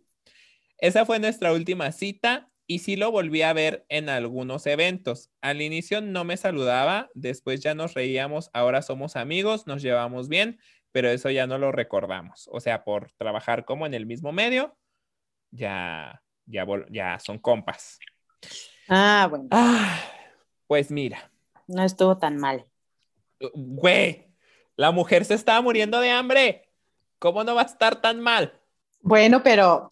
[0.78, 5.30] esa fue nuestra última cita y sí lo volví a ver en algunos eventos.
[5.42, 10.58] Al inicio no me saludaba, después ya nos reíamos, ahora somos amigos, nos llevamos bien,
[10.94, 12.48] pero eso ya no lo recordamos.
[12.50, 14.78] O sea, por trabajar como en el mismo medio,
[15.52, 18.00] ya, ya, vol- ya son compas.
[18.88, 20.00] Ah, bueno, Ah,
[20.68, 21.30] pues mira,
[21.68, 22.66] no estuvo tan mal.
[23.54, 24.31] güey,
[24.82, 26.68] la mujer se estaba muriendo de hambre.
[27.20, 28.60] ¿Cómo no va a estar tan mal?
[29.02, 29.90] Bueno, pero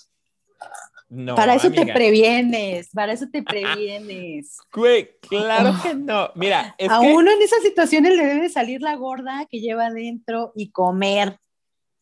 [1.09, 4.57] No, para eso te previenes, para eso te previenes.
[4.73, 6.31] Güey, claro que no.
[6.33, 9.85] Mira, es A que uno en esas situaciones le debe salir la gorda que lleva
[9.85, 11.37] adentro y comer.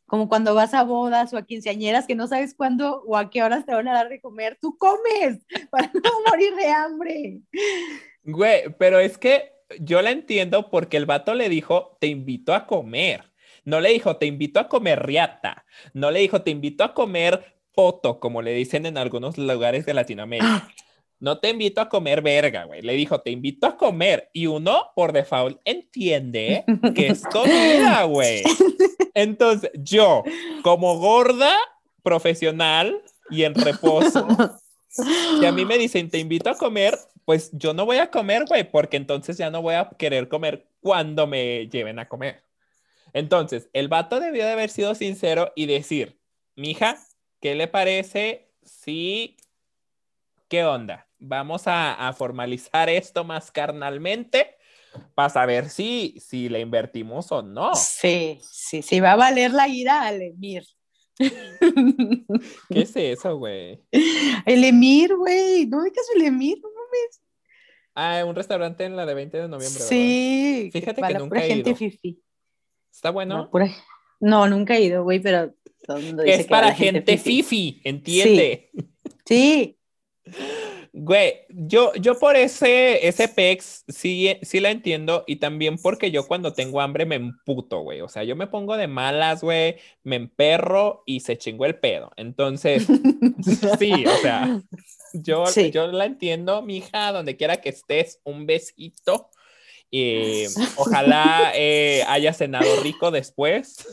[0.06, 3.44] Como cuando vas a bodas o a quinceañeras que no sabes cuándo o a qué
[3.44, 7.42] horas te van a dar de comer, tú comes para no morir de hambre.
[8.24, 12.66] Güey, pero es que yo la entiendo porque el vato le dijo, te invito a
[12.66, 13.32] comer.
[13.66, 15.66] No le dijo, te invito a comer riata.
[15.94, 19.94] No le dijo, te invito a comer poto, como le dicen en algunos lugares de
[19.94, 20.68] Latinoamérica.
[21.20, 22.82] No te invito a comer verga, güey.
[22.82, 24.30] Le dijo, te invito a comer.
[24.34, 26.64] Y uno, por default, entiende
[26.96, 28.44] que es comida, güey.
[29.14, 30.24] Entonces, yo,
[30.62, 31.56] como gorda,
[32.04, 34.28] profesional y en reposo,
[34.98, 38.46] si a mí me dicen, te invito a comer, pues yo no voy a comer,
[38.46, 42.44] güey, porque entonces ya no voy a querer comer cuando me lleven a comer.
[43.14, 46.20] Entonces, el vato debió de haber sido sincero y decir,
[46.56, 46.98] mija,
[47.42, 49.38] ¿qué le parece si...
[50.48, 51.08] ¿Qué onda?
[51.20, 54.58] Vamos a, a formalizar esto más carnalmente
[55.16, 57.76] para saber si, si le invertimos o no.
[57.76, 60.64] Sí, sí, sí, va a valer la ida al Emir.
[62.70, 63.82] ¿Qué es eso, güey?
[64.46, 66.60] El Emir, güey, ¿no ubicas el Emir?
[66.62, 67.22] No mames.
[67.96, 69.90] Ah, un restaurante en la de 20 de noviembre, ¿verdad?
[69.90, 71.78] Sí, Fíjate para que nunca pura he gente ido.
[71.78, 72.22] fifi.
[72.92, 73.38] Está bueno.
[73.38, 73.76] No, pura-
[74.20, 75.54] no, nunca he ido, güey, pero
[75.86, 77.42] todo el mundo dice es que para gente fifi.
[77.44, 78.70] fifi, ¿entiende?
[79.26, 79.78] Sí,
[81.00, 86.26] Güey, yo, yo por ese, ese pex sí, sí la entiendo y también porque yo
[86.26, 88.02] cuando tengo hambre me emputo, güey.
[88.02, 92.10] O sea, yo me pongo de malas, güey, me emperro y se chingó el pedo.
[92.18, 92.88] Entonces,
[93.80, 94.60] sí, o sea,
[95.14, 95.70] yo, Sí.
[95.70, 99.30] yo la entiendo, mija, donde quiera que estés, un besito.
[99.92, 103.86] Eh, ojalá eh, haya cenado rico después.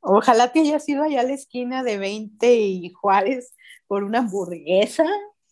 [0.00, 3.54] Ojalá que hayas ido allá a la esquina de 20 y Juárez
[3.86, 5.06] por una hamburguesa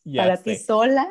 [0.05, 0.43] Ya para sé.
[0.45, 1.09] ti sola.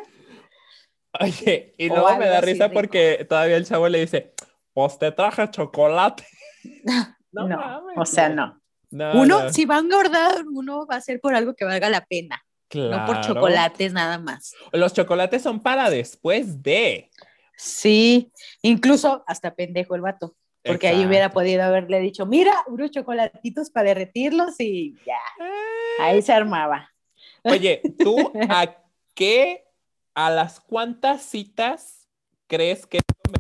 [1.19, 2.73] Oye, y luego me da risa rico.
[2.73, 4.33] porque todavía el chavo le dice,
[4.73, 6.25] pues te traje chocolate.
[7.35, 8.61] No, mames, o sea, no.
[8.91, 9.49] No, Uno, no.
[9.49, 13.05] si va a engordar, uno va a ser por algo que valga la pena, no
[13.07, 13.21] por Claro.
[13.33, 14.53] chocolates nada más.
[14.71, 17.09] Los chocolates son para después de.
[17.57, 18.31] Sí,
[18.61, 23.89] incluso hasta pendejo el vato, porque ahí hubiera podido haberle dicho, mira, unos chocolatitos para
[23.89, 25.17] derretirlos y ya,
[26.01, 26.91] ahí se armaba.
[27.41, 28.75] Oye, ¿tú a
[29.13, 29.65] qué,
[30.13, 32.07] a las cuántas citas
[32.47, 33.37] crees que esto me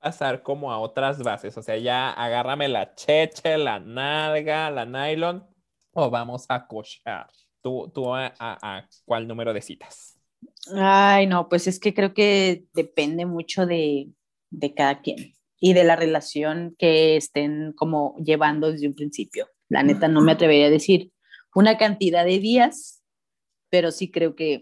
[0.00, 1.56] pasar como a otras bases?
[1.58, 5.46] O sea, ya agárrame la cheche, la nalga, la nylon,
[5.92, 7.28] o vamos a cochar.
[7.60, 10.18] ¿Tú, tú a, a- a cuál número de citas?
[10.76, 14.08] Ay, no, pues es que creo que depende mucho de,
[14.50, 19.48] de cada quien y de la relación que estén como llevando desde un principio.
[19.68, 21.10] La neta, no me atrevería a decir
[21.54, 23.02] una cantidad de días,
[23.70, 24.60] pero sí creo que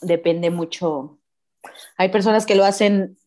[0.00, 1.18] depende mucho.
[1.96, 3.18] Hay personas que lo hacen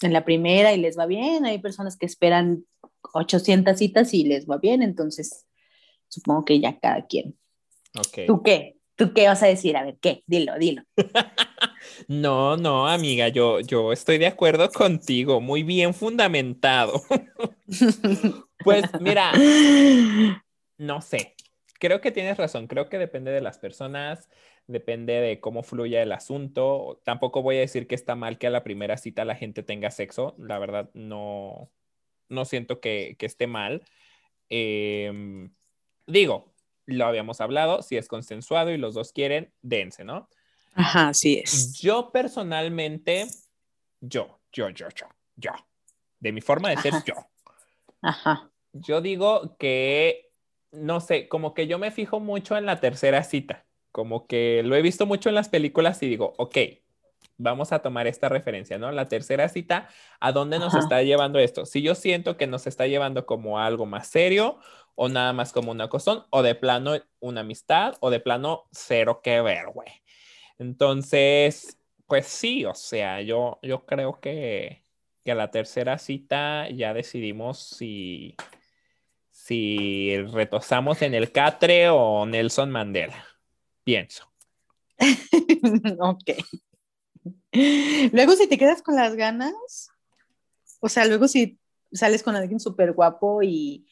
[0.00, 2.64] en la primera y les va bien, hay personas que esperan
[3.12, 5.46] 800 citas y les va bien, entonces
[6.08, 7.36] supongo que ya cada quien.
[7.98, 8.26] Ok.
[8.26, 8.76] ¿Tú qué?
[8.96, 9.76] ¿Tú qué vas a decir?
[9.76, 10.22] A ver, ¿qué?
[10.26, 10.82] Dilo, dilo.
[12.06, 17.02] No, no, amiga, yo, yo estoy de acuerdo contigo, muy bien fundamentado.
[18.64, 19.32] Pues mira,
[20.78, 21.36] no sé,
[21.78, 24.28] creo que tienes razón, creo que depende de las personas,
[24.68, 27.00] depende de cómo fluya el asunto.
[27.04, 29.90] Tampoco voy a decir que está mal que a la primera cita la gente tenga
[29.90, 31.70] sexo, la verdad no,
[32.28, 33.82] no siento que, que esté mal.
[34.50, 35.50] Em,
[36.06, 36.54] digo,
[36.86, 40.28] lo habíamos hablado, si es consensuado y los dos quieren, dense, ¿no?
[40.74, 41.78] Ajá, así es.
[41.80, 43.26] Yo personalmente,
[44.00, 45.52] yo, yo, yo, yo, yo,
[46.20, 47.14] de mi forma de ser yo,
[48.02, 48.50] Ajá.
[48.72, 50.30] yo digo que,
[50.72, 53.66] no sé, como que yo me fijo mucho en la tercera cita,
[53.98, 56.56] como que lo he visto mucho en las películas y digo, ok,
[57.36, 58.92] vamos a tomar esta referencia, ¿no?
[58.92, 59.88] La tercera cita,
[60.20, 60.84] ¿a dónde nos Ajá.
[60.84, 61.66] está llevando esto?
[61.66, 64.60] Si yo siento que nos está llevando como algo más serio
[64.94, 69.20] o nada más como una cosón o de plano una amistad o de plano cero
[69.20, 69.88] que ver, güey.
[70.60, 71.76] Entonces,
[72.06, 74.84] pues sí, o sea, yo, yo creo que,
[75.24, 78.36] que a la tercera cita ya decidimos si,
[79.32, 83.27] si retosamos en el Catre o Nelson Mandela.
[83.88, 84.30] Pienso.
[85.98, 86.30] ok.
[88.12, 89.88] Luego, si te quedas con las ganas,
[90.80, 91.58] o sea, luego si
[91.90, 93.86] sales con alguien súper guapo y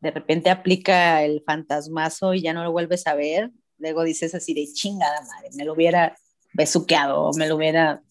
[0.00, 4.54] de repente aplica el fantasmazo y ya no lo vuelves a ver, luego dices así
[4.54, 6.16] de chingada madre, me lo hubiera
[6.54, 8.02] besuqueado, o me lo hubiera,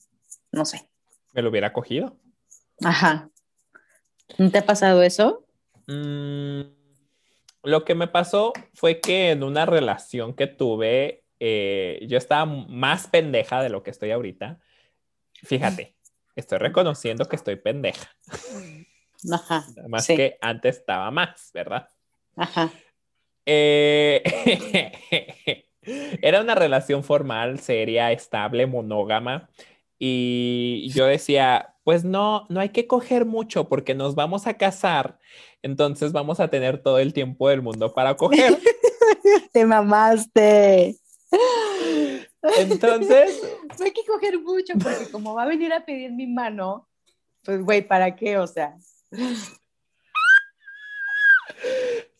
[0.51, 0.87] no sé.
[1.33, 2.15] Me lo hubiera cogido.
[2.83, 3.31] Ajá.
[4.37, 5.43] ¿No te ha pasado eso?
[5.87, 6.61] Mm,
[7.63, 13.07] lo que me pasó fue que en una relación que tuve, eh, yo estaba más
[13.07, 14.59] pendeja de lo que estoy ahorita.
[15.33, 15.95] Fíjate,
[16.35, 18.15] estoy reconociendo que estoy pendeja.
[19.31, 19.65] Ajá.
[19.87, 20.15] Más sí.
[20.15, 21.89] que antes estaba más, ¿verdad?
[22.35, 22.71] Ajá.
[23.47, 24.21] Eh,
[26.21, 29.49] era una relación formal, seria, estable, monógama.
[29.97, 35.17] Y yo decía, pues no, no hay que coger mucho porque nos vamos a casar.
[35.63, 38.59] Entonces vamos a tener todo el tiempo del mundo para coger.
[39.53, 41.00] Te mamaste.
[42.57, 43.41] Entonces.
[43.77, 46.87] No hay que coger mucho porque como va a venir a pedir mi mano,
[47.43, 48.37] pues güey, ¿para qué?
[48.37, 48.75] O sea.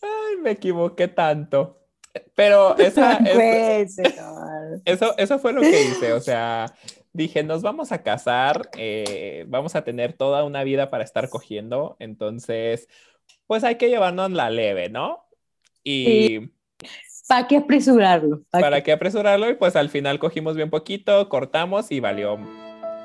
[0.02, 1.78] Ay, me equivoqué tanto.
[2.36, 4.02] Pero esa, eso,
[4.86, 6.14] eso, eso, fue lo que hice.
[6.14, 6.74] O sea,
[7.14, 11.96] dije, nos vamos a casar, eh, vamos a tener toda una vida para estar cogiendo.
[12.00, 12.90] Entonces,
[13.48, 15.26] pues hay que llevarnos la leve, ¿no?
[15.84, 16.06] Y.
[16.06, 16.52] Sí.
[17.28, 18.44] ¿Para qué apresurarlo?
[18.50, 18.84] ¿Para, ¿Para qué?
[18.84, 19.50] qué apresurarlo?
[19.50, 22.38] Y pues al final cogimos bien poquito, cortamos y valió,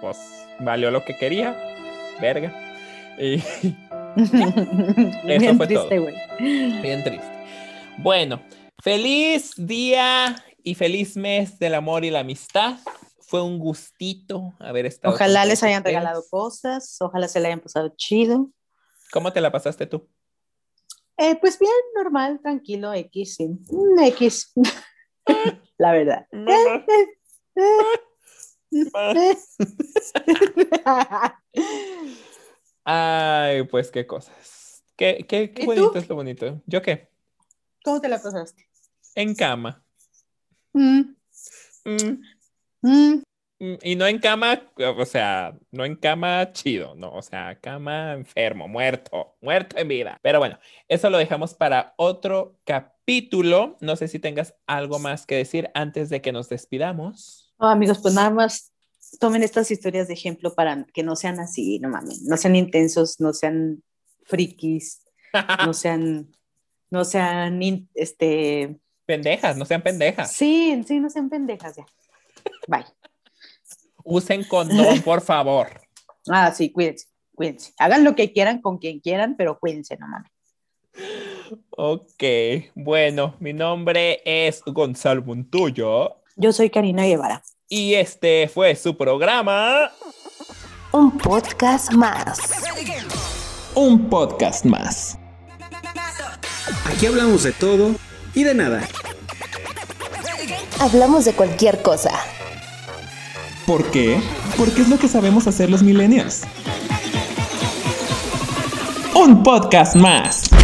[0.01, 0.19] pues,
[0.61, 1.57] valió lo que quería.
[2.21, 2.53] Verga.
[3.19, 3.35] Y
[4.17, 4.27] eso
[5.25, 6.07] Bien fue triste, todo.
[6.39, 7.33] Bien triste.
[7.99, 8.43] Bueno,
[8.83, 12.79] feliz día y feliz mes del amor y la amistad.
[13.21, 15.15] Fue un gustito haber estado.
[15.15, 15.97] Ojalá les hayan ustedes.
[15.97, 18.51] regalado cosas, ojalá se le hayan pasado chido.
[19.13, 20.09] ¿Cómo te la pasaste tú?
[21.19, 23.49] Eh, pues bien, normal, tranquilo, X, sí.
[23.99, 24.53] X.
[25.79, 26.27] la verdad.
[32.85, 34.85] Ay, pues qué cosas.
[34.97, 35.99] Qué, qué, qué bonito tú?
[35.99, 36.63] es lo bonito.
[36.67, 37.09] ¿Yo qué?
[37.85, 38.69] ¿Cómo te la pasaste?
[39.15, 39.85] En cama.
[40.73, 41.15] Mm.
[41.85, 42.23] Mm.
[42.83, 43.23] Mm.
[43.59, 48.69] Y no en cama, o sea, no en cama chido, no, o sea, cama enfermo,
[48.69, 50.19] muerto, muerto en vida.
[50.23, 53.79] Pero bueno, eso lo dejamos para otro capítulo.
[53.81, 57.55] No sé si tengas algo más que decir antes de que nos despidamos.
[57.57, 58.73] Oh, amigos, pues nada más
[59.21, 63.21] tomen estas historias de ejemplo para que no sean así, no mames, no sean intensos,
[63.21, 63.83] no sean
[64.25, 65.03] frikis,
[65.65, 66.31] no sean,
[66.91, 68.79] no sean, este...
[69.07, 70.33] Pendejas, no sean pendejas.
[70.33, 71.87] Sí, sí, no sean pendejas ya.
[72.69, 72.85] Bye.
[74.07, 75.69] Usen condón, por favor.
[76.29, 77.73] Ah, sí, cuídense, cuídense.
[77.79, 80.31] Hagan lo que quieran con quien quieran, pero cuídense, no mames.
[81.71, 82.23] Ok,
[82.75, 86.23] bueno, mi nombre es Gonzalo Montoyo.
[86.37, 87.43] Yo soy Karina Guevara.
[87.69, 89.91] Y este fue su programa.
[90.93, 92.39] Un podcast más.
[93.75, 95.19] Un podcast más.
[96.85, 97.97] Aquí hablamos de todo
[98.35, 98.89] y de nada.
[100.81, 102.13] Hablamos de cualquier cosa.
[103.67, 104.21] ¿Por qué?
[104.57, 106.43] Porque es lo que sabemos hacer los millennials.
[109.15, 110.56] Un podcast más.